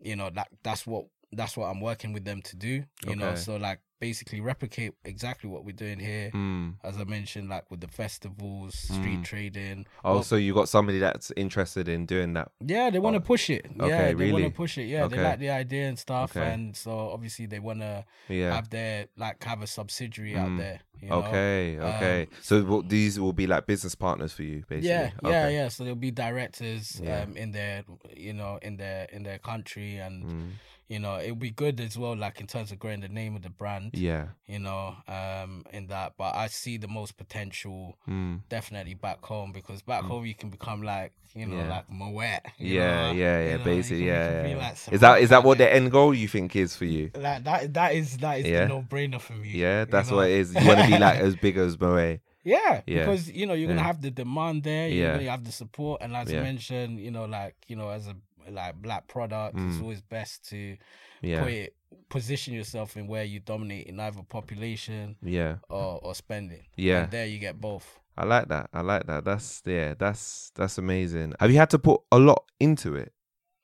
[0.00, 2.84] you know, that that's what that's what I'm working with them to do.
[3.06, 6.30] You know, so like basically replicate exactly what we're doing here.
[6.34, 6.74] Mm.
[6.84, 9.24] As I mentioned, like with the festivals, street Mm.
[9.24, 9.86] trading.
[10.04, 12.50] Oh, Well, so you got somebody that's interested in doing that?
[12.60, 13.64] Yeah, they want to Oh, push it.
[13.66, 14.42] okay, yeah, they want really?
[14.44, 14.84] to push it.
[14.88, 15.16] Yeah, Okay.
[15.16, 16.52] they like the idea and stuff, Okay.
[16.52, 18.54] and so obviously they want to Yeah.
[18.54, 20.38] have their like have a subsidiary Mm.
[20.38, 20.80] out there.
[21.00, 21.16] You know?
[21.22, 22.22] Okay, okay.
[22.22, 24.88] Um, so will, these will be like business partners for you, basically.
[24.88, 25.54] Yeah, yeah, Okay.
[25.54, 25.68] yeah.
[25.68, 27.22] So there'll be directors Yeah.
[27.22, 30.50] um in their you know in their in their country, and Mm.
[30.88, 33.42] You know it'll be good as well, like in terms of growing the name of
[33.42, 33.90] the brand.
[33.94, 34.28] Yeah.
[34.46, 38.40] You know, um, in that, but I see the most potential Mm.
[38.48, 41.68] definitely back home because back home you can become like you know Yeah.
[41.68, 42.40] like Moet.
[42.58, 43.12] Yeah, know?
[43.12, 43.56] yeah, You yeah.
[43.56, 44.46] know, basically, yeah.
[44.46, 44.56] yeah.
[44.56, 47.10] like is that is that what the end goal you think is for you?
[47.16, 48.60] Like that that is that is Yeah.
[48.62, 49.48] the no brainer for me.
[49.50, 50.16] Yeah, you that's know?
[50.18, 50.54] what it is.
[50.54, 52.18] You want to be like as big as Moe.
[52.46, 53.06] Yeah, Yeah.
[53.06, 54.86] because you know you're gonna have the demand there.
[54.88, 55.16] You're Yeah.
[55.16, 56.42] gonna have the support, and as Yeah.
[56.42, 58.14] Mentioned, you know, like you know, as a
[58.50, 59.56] like black product.
[59.58, 60.78] It's always best to Mm.
[61.22, 61.42] Yeah.
[61.42, 61.74] put it,
[62.10, 65.56] position yourself in where you dominate in either population Yeah.
[65.70, 66.64] or, or spending.
[66.76, 67.04] Yeah.
[67.04, 67.98] And there you get both.
[68.18, 68.68] I like that.
[68.74, 69.24] I like that.
[69.24, 71.32] That's yeah, that's that's amazing.
[71.40, 73.13] Have you had to put a lot into it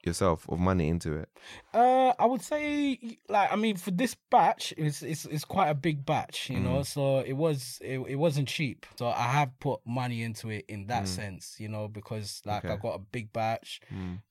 [0.05, 1.29] yourself of money into it?
[1.75, 5.75] Uh, I would say, like, I mean, for this batch, it's it's, it's quite a
[5.75, 6.63] big batch, you Mm.
[6.63, 6.83] know.
[6.83, 8.87] So it was it, it wasn't cheap.
[8.99, 12.77] So I have put money into it in that sense, you know, because like I
[12.77, 12.81] Mm.
[12.83, 13.81] Got a big batch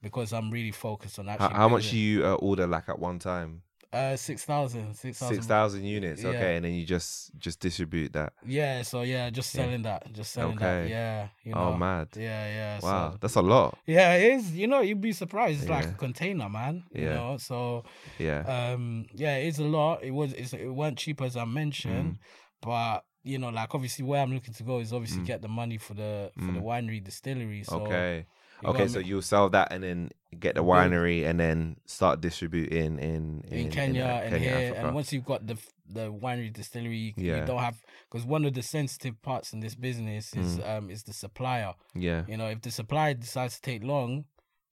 [0.01, 1.55] because I'm really focused on How, actually.
[1.55, 3.61] how much do you uh, order like at one time?
[3.91, 5.35] Uh, six thousand, six thousand.
[5.35, 6.21] Six thousand units.
[6.21, 6.29] Yeah.
[6.29, 8.33] Okay, and then you just just distribute that.
[8.45, 8.83] Yeah.
[8.83, 9.63] So yeah, just Yeah.
[9.63, 10.81] selling that, just selling that.
[10.81, 10.89] Okay.
[10.91, 11.27] Yeah.
[11.43, 12.09] You Oh, mad.
[12.15, 12.79] Yeah, yeah.
[12.83, 13.77] Wow, So, that's a lot.
[13.87, 14.51] yeah, it is.
[14.55, 15.61] You know, you'd be surprised.
[15.61, 16.83] It's like a container, man.
[16.93, 17.13] You Yeah.
[17.15, 17.83] know, so
[18.19, 18.41] Yeah.
[18.73, 22.19] um yeah it's a lot it was it's, it weren't cheap as i mentioned Mm.
[22.61, 25.77] but you know like obviously where i'm looking to go is obviously get the money
[25.77, 27.81] for the for the winery distillery so Mm.
[27.87, 28.25] okay.
[28.63, 32.99] You Okay, so you'll sell that and then get the winery and then start distributing
[32.99, 34.85] in in, in, kenya uh, and Kenya, here Africa.
[34.85, 35.57] and once you've got the
[35.91, 39.59] the winery distillery you, c- you don't have because one of the sensitive parts in
[39.59, 40.77] this business is Mm.
[40.77, 42.25] um is the supplier yeah.
[42.27, 44.25] you know if the supplier decides to take long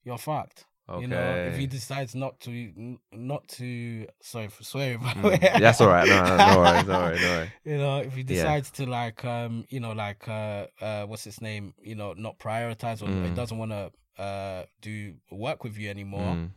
[0.04, 0.64] you're fucked
[0.96, 5.60] You know, if he decides not to, not to, sorry for swearing, Mm.
[5.60, 6.08] That's all right.
[6.08, 7.50] No, no, no worries, no worries, no worries.
[7.64, 8.34] you know if he Yeah.
[8.34, 12.38] decides to like um you know like uh uh what's his name you know not
[12.38, 13.24] prioritize or Mm.
[13.24, 13.90] he doesn't want to
[14.22, 16.50] uh do work with you anymore Mm,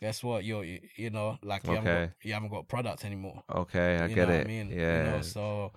[0.00, 2.10] guess what you're you, you know like you, haven't Okay.
[2.10, 4.46] got, you haven't got product anymore okay, I you get it.
[4.46, 4.94] i mean Yeah.
[4.94, 5.72] you know so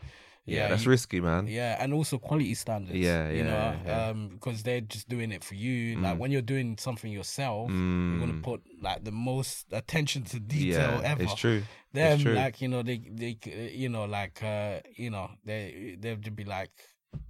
[0.45, 1.47] yeah, yeah, that's you- risky, man.
[1.47, 4.09] yeah and also quality standards Yeah, you yeah, know yeah.
[4.09, 6.19] um because they're just doing it for you like Mm.
[6.19, 11.01] when you're doing something yourself you're gonna Mm, put like the most attention to detail
[11.01, 11.61] yeah, ever it's true.
[11.93, 12.35] them it's true.
[12.35, 13.37] like you know they they
[13.73, 16.71] you know like uh you know they they'll just be like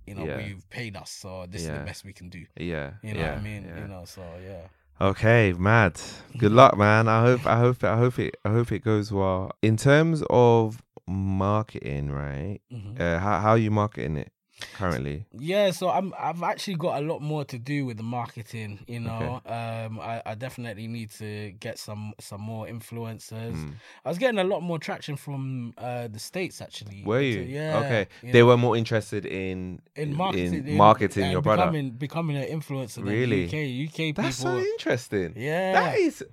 [0.07, 0.37] you know Yeah.
[0.37, 3.31] we've paid us so this is the best we can do yeah, you know yeah,
[3.31, 4.67] what i mean you know so yeah
[5.01, 5.99] Okay, mad.
[6.37, 7.09] Good luck, man.
[7.09, 9.51] I hope, I hope, I hope it, I hope it goes well.
[9.61, 12.59] In terms of marketing, right?
[12.71, 12.99] Mhm.
[12.99, 14.31] Uh, how how are you marketing it
[14.73, 15.25] currently?
[15.37, 19.01] yeah so i'm i've actually got a lot more to do with the marketing you
[19.01, 23.73] know um I, I definitely need to get some some more influencers Mm.
[24.05, 27.41] i was getting a lot more traction from uh the states actually Were So, you?
[27.41, 28.07] yeah Okay.
[28.23, 32.37] you They know, were more interested in in marketing in marketing and your becoming becoming
[32.37, 33.43] an influencer Really?
[33.47, 33.55] uk
[33.87, 35.33] uk people That's so interesting.
[35.35, 36.23] yeah That is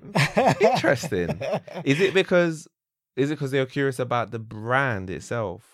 [0.61, 1.41] interesting.
[1.85, 2.68] is it because
[3.16, 5.64] is it because they were curious about the brand itself,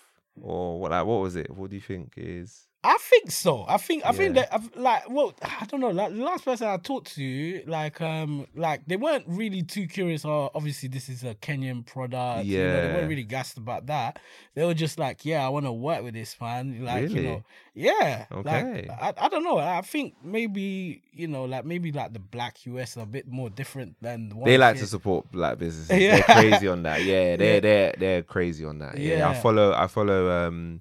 [0.41, 0.91] or what?
[0.91, 1.51] Like, what was it?
[1.51, 2.68] What do you think is?
[2.81, 3.65] I think so.
[3.67, 5.89] I think I think that I've, like well, I don't know.
[5.89, 10.23] Like the last person I talked to, like um, like they weren't really too curious.
[10.23, 12.45] Oh, obviously this is a Kenyan product.
[12.45, 14.19] you know, they weren't really gassed about that.
[14.55, 16.85] They were just like, yeah, I want to work with this man.
[16.85, 17.15] Like Really?
[17.15, 18.25] you know, yeah.
[18.31, 18.85] Okay.
[18.87, 19.57] Like I, I don't know.
[19.57, 23.49] I think maybe you know, like maybe like the black US are a bit more
[23.49, 24.85] different than the They like here.
[24.85, 25.97] to support black businesses.
[26.01, 26.21] Yeah.
[26.25, 27.03] They're crazy on that.
[27.03, 27.59] Yeah, they're Yeah.
[27.59, 28.97] they're they're crazy on that.
[28.97, 29.27] Yeah.
[29.27, 30.79] I follow I follow um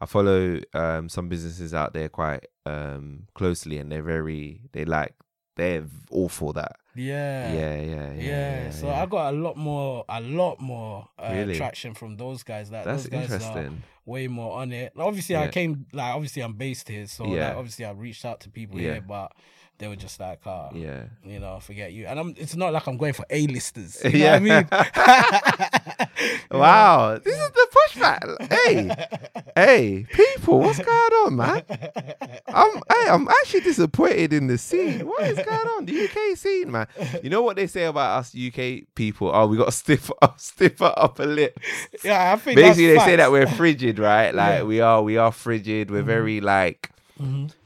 [0.00, 5.14] I follow um some businesses out there quite um closely and they're very they like
[5.56, 6.76] they're all for that.
[6.96, 7.52] Yeah.
[7.52, 8.22] Yeah, yeah, yeah.
[8.22, 9.02] Yeah, so yeah.
[9.02, 11.56] I got a lot more, a lot more uh, Really?
[11.56, 12.72] traction from those guys.
[12.72, 13.82] Like That's those guys are interesting.
[14.04, 14.92] way more on it.
[14.96, 18.50] Obviously, I came like obviously I'm based here, so like, obviously I reached out to
[18.50, 18.94] people Yeah.
[18.94, 19.30] here, but
[19.78, 21.04] they were just like, uh, Yeah.
[21.24, 22.06] you know, forget you.
[22.06, 22.34] And I'm.
[22.36, 24.00] It's not like I'm going for A listers.
[24.04, 24.38] You Yeah.
[24.38, 26.08] know what I mean?
[26.50, 28.52] Wow, this is the pushback.
[28.52, 29.06] Hey,
[29.56, 30.88] hey, people, what's going
[31.26, 31.62] on, man?
[32.48, 35.00] I'm, hey, I'm actually disappointed in the scene.
[35.06, 35.84] What is going on?
[35.86, 36.86] The UK scene, man.
[37.22, 39.30] You know what they say about us UK people?
[39.34, 41.58] Oh, we got to stiff up, stiffer upper lip.
[42.04, 44.32] yeah, I think Basically, they that's say that we're frigid, right?
[44.32, 44.58] Like Yeah.
[44.60, 44.68] Mm-hmm.
[44.68, 45.90] we are, we are frigid.
[45.90, 46.90] We're very like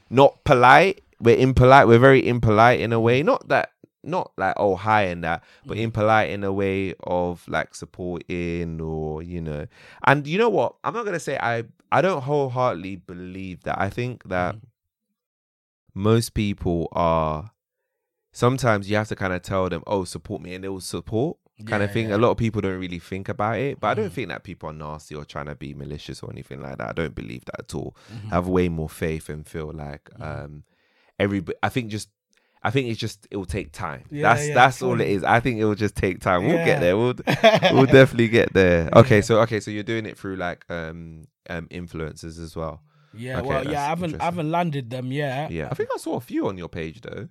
[0.09, 1.03] not polite.
[1.21, 1.87] We're impolite.
[1.87, 3.23] We're very impolite in a way.
[3.23, 3.71] Not that,
[4.03, 5.83] not like oh hi and that, but Mm-hmm.
[5.83, 9.67] impolite in a way of like supporting or you know.
[10.05, 10.75] And you know what?
[10.83, 11.65] I'm not gonna say I.
[11.91, 13.79] I don't wholeheartedly believe that.
[13.81, 14.65] I think that Mm-hmm.
[15.95, 17.51] most people are.
[18.31, 21.37] Sometimes you have to kind of tell them, "Oh, support me," and they will support.
[21.65, 22.07] Kind of thing.
[22.09, 22.15] yeah.
[22.15, 24.13] A lot of people don't really think about it, but I don't Mhm.
[24.13, 26.89] think that people are nasty or trying to be malicious or anything like that.
[26.89, 27.97] I don't believe that at all.
[28.13, 28.31] Mhm.
[28.31, 30.63] I have way more faith and feel like um
[31.19, 31.43] every.
[31.61, 32.09] I think just.
[32.61, 34.03] I think it's just it will take time.
[34.11, 35.23] Yeah, that's yeah, that's all it is.
[35.23, 36.45] I think it will just take time.
[36.45, 36.65] We'll Yeah.
[36.65, 36.97] get there.
[36.97, 37.13] We'll
[37.73, 38.89] we'll definitely get there.
[38.97, 42.81] Okay, so okay, so you're doing it through like um um influencers as well.
[43.13, 45.51] Yeah, Okay, well, yeah, I haven't, I haven't landed them yet.
[45.51, 47.27] Yeah, I think I saw a few on your page though.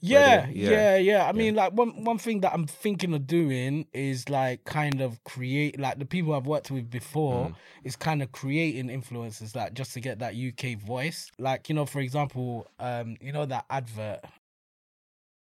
[0.00, 0.96] Yeah, they- yeah, yeah.
[0.96, 5.00] yeah, I mean, like one one thing that I'm thinking of doing is like kind
[5.00, 7.54] of create like the people I've worked with before Mm.
[7.84, 11.30] is kind of creating influencers like just to get that UK voice.
[11.38, 14.20] Like you know, for example, um, you know that advert.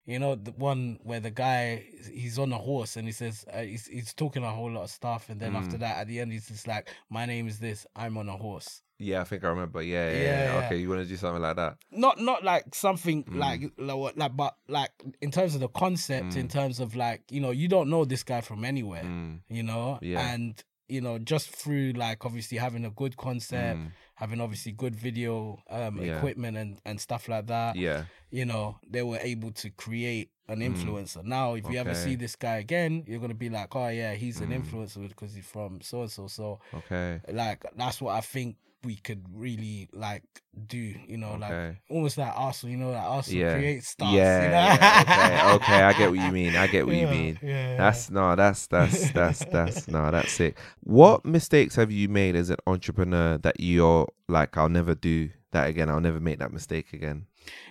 [0.06, 3.62] You know the one where the guy he's on a horse and he says uh,
[3.62, 5.58] he's he's talking a whole lot of stuff, and then Mm.
[5.60, 7.88] after that, at the end, he's just like, "My name is this.
[7.96, 9.82] I'm on a horse." Yeah, I think I remember.
[9.82, 10.18] Yeah, yeah.
[10.24, 10.66] Yeah, yeah.
[10.66, 11.78] Okay, you want to do something like that?
[11.92, 13.36] Not not like something Mm.
[13.38, 14.92] like like like, but like
[15.22, 16.52] in terms of the concept, in Mm.
[16.52, 20.00] terms of like you know you don't know this guy from anywhere, Mm, you know,
[20.02, 20.34] Yeah.
[20.34, 24.96] and you know just through like obviously having a good concept, mm, having obviously good
[24.96, 26.18] video um Yeah.
[26.18, 27.76] equipment and and stuff like that.
[27.76, 28.06] yeah.
[28.30, 31.24] you know, they were able to create an influencer.
[31.24, 32.04] Now, if you ever Mm.
[32.04, 34.64] See this guy again, you're gonna be like, oh yeah, he's an Mm.
[34.64, 36.28] influencer because he's from so and so.
[36.28, 37.22] So, Okay.
[37.32, 40.24] like, that's what I think we could really like
[40.68, 40.78] do.
[40.78, 41.78] You know, like Okay.
[41.90, 42.72] almost like Arsenal.
[42.72, 43.54] You know, like Arsenal Yeah.
[43.58, 44.14] create stars.
[44.14, 44.44] yeah.
[44.44, 44.56] you know?
[44.56, 45.56] yeah, Okay.
[45.56, 45.84] Okay.
[45.84, 46.56] I get what you mean.
[46.56, 47.40] I get what you mean.
[47.42, 50.58] Yeah, That's no, that's that's that's that's no, that's it.
[50.82, 55.68] What mistakes have you made as an entrepreneur that you're like, I'll never do that
[55.70, 55.90] again.
[55.90, 57.28] I'll never make that mistake again.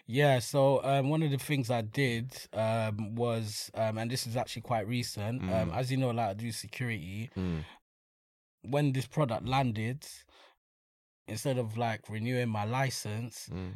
[0.06, 4.36] Yeah, so um, one of the things I did um, was, um, and this is
[4.36, 5.42] actually quite recent.
[5.42, 5.76] Um, Mm.
[5.76, 7.30] as you know, like I do security.
[7.36, 7.64] Mm.
[8.64, 10.06] When this product landed,
[11.28, 13.74] instead of like renewing my license, Mm.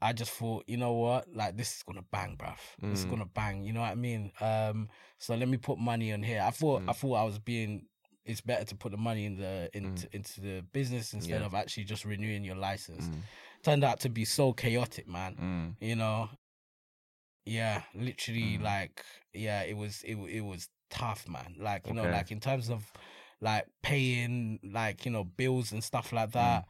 [0.00, 2.58] I just thought, you know what, like this is gonna bang, bruv.
[2.80, 3.10] This is Mm.
[3.10, 3.64] gonna bang.
[3.64, 4.30] You know what I mean?
[4.40, 4.88] Um,
[5.18, 6.40] so let me put money on here.
[6.40, 6.96] I thought, I Mm.
[6.96, 7.86] thought I was being.
[8.24, 11.46] It's better to put the money in the into into the business instead Yeah.
[11.46, 13.08] of actually just renewing your license.
[13.08, 13.22] Mm.
[13.62, 15.34] Turned out to be so chaotic, man.
[15.80, 15.84] Mm.
[15.84, 16.30] You know.
[17.44, 18.62] Yeah, literally, Mm.
[18.62, 21.56] like, yeah, it was it it was tough, man.
[21.58, 22.92] Like, you know, like in terms of
[23.40, 26.32] like paying, like you know, bills and stuff like Mm.
[26.32, 26.64] that.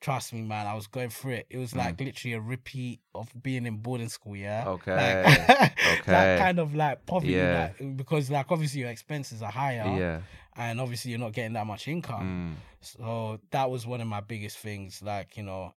[0.00, 1.46] Trust me, man, I was going through it.
[1.48, 4.64] It was like literally a repeat of being in boarding school, yeah.
[4.66, 6.00] Okay, Like, okay.
[6.06, 7.70] that kind of like poverty, Yeah.
[7.78, 10.20] like, because like obviously your expenses are higher, Yeah.
[10.56, 12.56] and obviously you're not getting that much income.
[12.58, 12.84] Mm.
[12.84, 15.72] So that was one of my biggest things, like you know.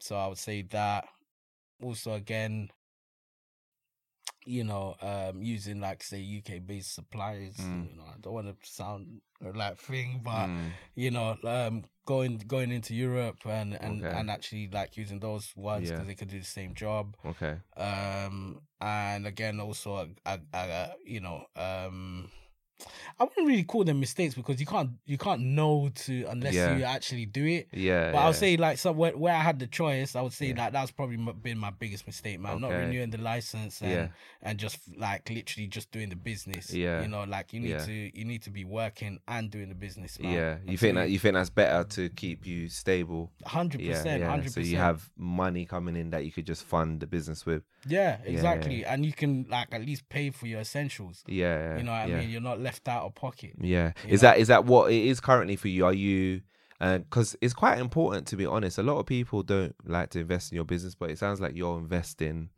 [0.00, 1.04] So I would say that.
[1.80, 2.68] Also, again,
[4.44, 7.56] you know, um, using like say UK based suppliers.
[7.58, 7.90] Mm.
[7.90, 9.20] You know, I don't want to sound
[9.54, 10.70] like thing, but Mm.
[10.94, 14.16] you know, um, going going into Europe and and, Okay.
[14.16, 15.94] and actually like using those ones Yeah.
[15.96, 17.16] because they could do the same job.
[17.24, 17.58] Okay.
[17.76, 22.30] Um, and again, also, I, I, I, you know, um,
[23.20, 26.76] I wouldn't really call them mistakes because you can't you can't know to unless Yeah.
[26.76, 27.68] you actually do it.
[27.72, 28.10] Yeah.
[28.12, 28.24] But yeah.
[28.24, 30.64] I'll say like so where, where I had the choice, I would say Yeah.
[30.64, 32.60] like that's probably been my biggest mistake, man.
[32.60, 34.08] Not renewing the license and Yeah.
[34.42, 36.72] and just like literally just doing the business.
[36.72, 37.02] Yeah.
[37.02, 40.18] you know, like you need to you need to be working and doing the business.
[40.18, 40.32] Man.
[40.32, 40.56] Yeah.
[40.66, 43.30] You think that you think that's better to keep you stable.
[43.46, 44.28] hundred percent, Yeah.
[44.30, 47.62] hundred So you have money coming in that you could just fund the business with.
[47.86, 51.24] yeah, exactly, and you can like at least pay for your essentials.
[51.26, 51.76] Yeah.
[51.76, 52.02] You know what.
[52.02, 52.30] I mean?
[52.30, 53.52] You're not left out of pocket.
[53.60, 53.92] Yeah.
[54.08, 54.28] Is know?
[54.30, 55.84] that is that what it is currently for you?
[55.86, 56.42] Are you
[56.80, 58.76] because it's quite important to be honest.
[58.78, 61.54] A lot of people don't like to invest in your business, but it sounds like
[61.54, 62.48] you're investing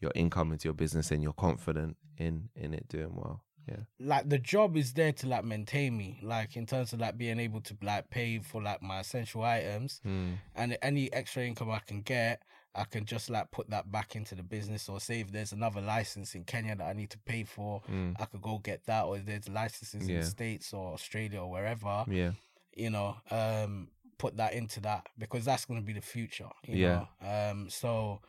[0.00, 3.42] your income into your business and you're confident in in it doing well.
[3.66, 3.80] Yeah.
[4.00, 7.38] like the job is there to like maintain me like in terms of like being
[7.38, 10.38] able to like pay for like my essential items Mm.
[10.54, 12.40] and any extra income i can get
[12.74, 15.80] i can just like put that back into the business or say if there's another
[15.80, 18.14] license in kenya that i need to pay for Mm.
[18.18, 21.50] i could go get that or if there's licenses in the states or australia or
[21.50, 22.32] wherever Yeah.
[22.76, 23.88] you know um
[24.18, 27.04] put that into that because that's going to be the future you Yeah.
[27.22, 28.20] know um so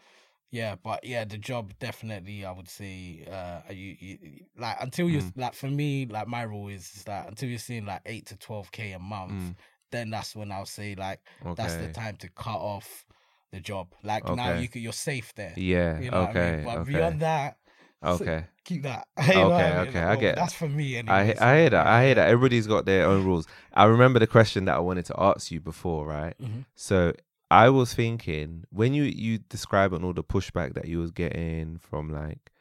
[0.51, 4.17] yeah but yeah the job definitely i would say uh you, you
[4.57, 5.33] like until you Mm.
[5.35, 8.35] like for me like my rule is, is that until you're seeing like 8 to
[8.37, 9.55] 12k a month Mm.
[9.91, 11.19] then that's when i'll say like
[11.55, 13.05] that's the time to cut off
[13.51, 15.99] the job like now you could, you're safe there Yeah.
[15.99, 16.55] you know what I okay.
[16.57, 16.65] mean?
[16.65, 16.91] but okay.
[16.93, 17.57] beyond that
[18.03, 18.45] okay.
[18.63, 19.87] keep that You know what I Okay, mean?
[19.89, 21.87] okay, I Well, get- that's for me I anyway, I hear that.
[21.87, 22.27] I hear that.
[22.29, 23.47] Everybody's got their own rules.
[23.73, 26.35] I remember the question that I wanted to ask you before, right?
[26.39, 26.65] Mhm.
[26.75, 27.13] So
[27.51, 32.09] I was thinking when you you describing all the pushback that you was getting from
[32.13, 32.51] like,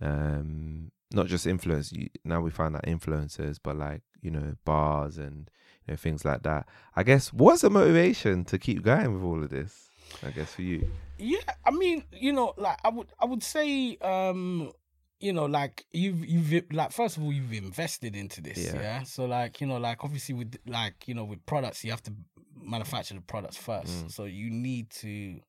[0.00, 1.92] um, not just influence.
[1.92, 5.50] You, now we find that influencers, but like you know bars and
[5.86, 6.66] you know things like that.
[6.96, 9.90] I guess what's the motivation to keep going with all of this?
[10.24, 10.90] I guess for you.
[11.18, 14.72] Yeah, I mean, you know, like I would, I would say, um,
[15.20, 18.74] you know, like you've, you've, like first of all, you've invested into this, Yeah.
[18.80, 19.02] yeah.
[19.04, 22.12] So, like, you know, like obviously with, like, you know, with products, you have to
[22.60, 24.10] manufacture the products first, Mm.
[24.10, 25.40] so you need to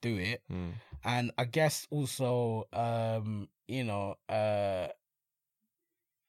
[0.00, 0.72] do it, Mm.
[1.04, 4.88] and I guess also, um, you know, uh,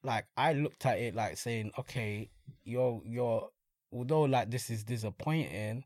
[0.03, 2.29] like I looked at it like saying, okay,
[2.63, 3.49] you're, you're,
[3.93, 5.84] although like this is disappointing,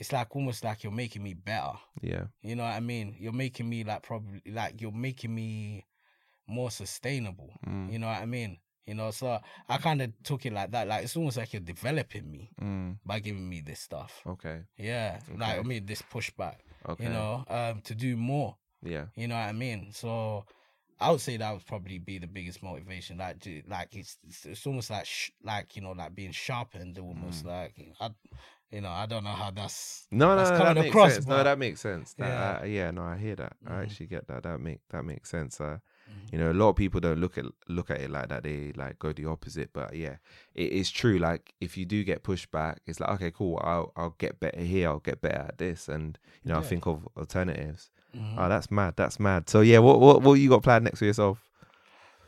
[0.00, 1.72] it's like almost like you're making me better.
[2.00, 2.24] Yeah.
[2.42, 3.14] You know what I mean?
[3.20, 5.86] You're making me like probably like you're making me
[6.48, 7.52] more sustainable.
[7.66, 7.92] Mm.
[7.92, 8.58] You know what I mean?
[8.86, 9.38] You know, so
[9.68, 10.88] I kind of took it like that.
[10.88, 12.96] Like it's almost like you're developing me Mm.
[13.04, 14.22] by giving me this stuff.
[14.26, 14.62] Okay.
[14.76, 16.56] Yeah, like I mean this pushback.
[16.88, 17.04] Okay.
[17.04, 18.56] You know, um, to do more.
[18.82, 19.04] Yeah.
[19.14, 19.90] You know what I mean?
[19.92, 20.44] So
[20.98, 23.18] I would say that would probably be the biggest motivation.
[23.18, 26.98] Like, like it's, it's it's almost like sh- like you know like being sharpened.
[26.98, 28.10] Almost like I,
[28.72, 31.18] you know I don't know how that's No, no, that's no, that coming makes across,
[31.18, 32.14] but- No, that makes sense.
[32.14, 32.58] That, Yeah.
[32.62, 33.54] uh, yeah, no, I hear that.
[33.66, 33.82] I Mhm.
[33.82, 34.42] actually get that.
[34.44, 35.60] That make that makes sense.
[35.60, 35.78] Uh,
[36.10, 36.26] Mm-hmm.
[36.34, 38.42] you know, a lot of people don't look at look at it like that.
[38.42, 39.72] They like go the opposite.
[39.72, 40.16] But yeah,
[40.54, 41.18] it is true.
[41.18, 43.60] Like if you do get pushed back, it's like okay, cool.
[43.62, 44.88] I'll I'll get better here.
[44.88, 47.90] I'll get better at this, and you know, I think of alternatives.
[48.16, 48.34] Mhm.
[48.38, 48.94] Oh, that's mad.
[48.96, 49.48] That's mad.
[49.48, 51.38] So yeah, what what what you got planned next for yourself?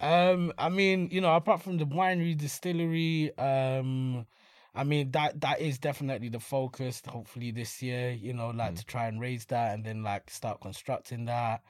[0.01, 4.26] Um, I mean, you know, apart from the winery distillery, um,
[4.74, 7.02] I mean that that is definitely the focus.
[7.06, 10.60] Hopefully this year, you know, like to try and raise that and then like start
[10.60, 11.62] constructing that.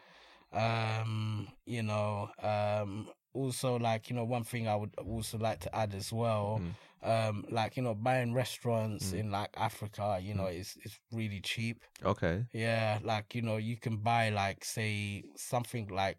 [0.53, 5.75] Um, you know, um, also like you know, one thing I would also like to
[5.75, 6.61] add as well.
[7.03, 11.83] Um, like you know, buying restaurants in like Africa, you know, is is really cheap.
[12.05, 12.45] Okay.
[12.53, 16.19] Yeah, like you know, you can buy like say something like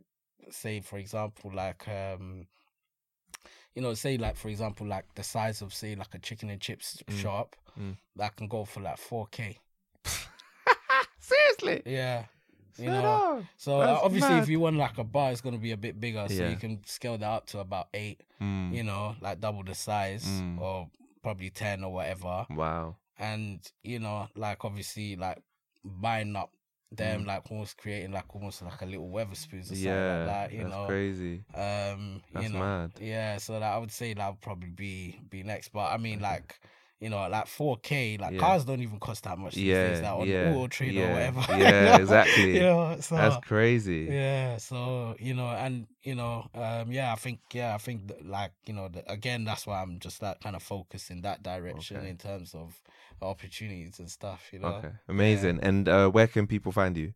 [0.51, 2.47] say for example like um
[3.76, 6.61] you know say like for example like the size of say like a chicken and
[6.61, 7.95] chips shop mm.
[8.15, 9.57] that can go for like 4k.
[11.19, 11.82] Seriously.
[11.86, 12.26] Yeah.
[12.78, 13.38] You know.
[13.39, 13.43] up.
[13.57, 14.43] So uh, obviously mad.
[14.43, 16.49] if you want like a bar it's going to be a bit bigger so Yeah.
[16.49, 18.74] you can scale that up to about 8, Mm.
[18.74, 20.59] you know, like double the size Mm.
[20.59, 20.89] or
[21.21, 22.45] probably 10 or whatever.
[22.49, 22.97] Wow.
[23.17, 25.41] and you know, like obviously, like
[25.86, 26.51] buying up
[26.95, 30.53] them, like almost creating like almost like a little Wetherspoons or something like that.
[30.53, 31.45] You that's know, crazy.
[31.53, 32.91] um, That's you know, mad.
[32.99, 33.37] yeah.
[33.37, 36.59] So that I would say that would probably be be next, but I mean, like.
[36.99, 38.37] You know, like 4K, like Yeah.
[38.37, 41.03] cars don't even cost that much these Yeah, days, like on yeah, Auto Trader yeah,
[41.03, 41.41] or whatever.
[41.49, 42.53] yeah, exactly.
[42.53, 44.15] you know, so That's crazy.
[44.15, 48.25] yeah, so you know, and you know, um, yeah, I think, yeah, I think, that,
[48.25, 51.43] like you know, the, again, that's why I'm just like kind of focused in that
[51.43, 52.07] direction Okay.
[52.07, 52.81] in terms of
[53.22, 54.49] opportunities and stuff.
[54.51, 54.91] You know, Okay.
[55.07, 55.59] Amazing.
[55.61, 57.14] And uh, where can people find you?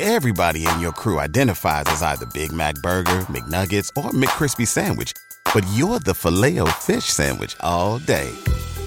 [0.00, 5.12] Everybody in your crew identifies as either Big Mac Burger, McNuggets, or McCrispy Sandwich.
[5.52, 8.32] But you're the Filet-O-Fish Sandwich all day.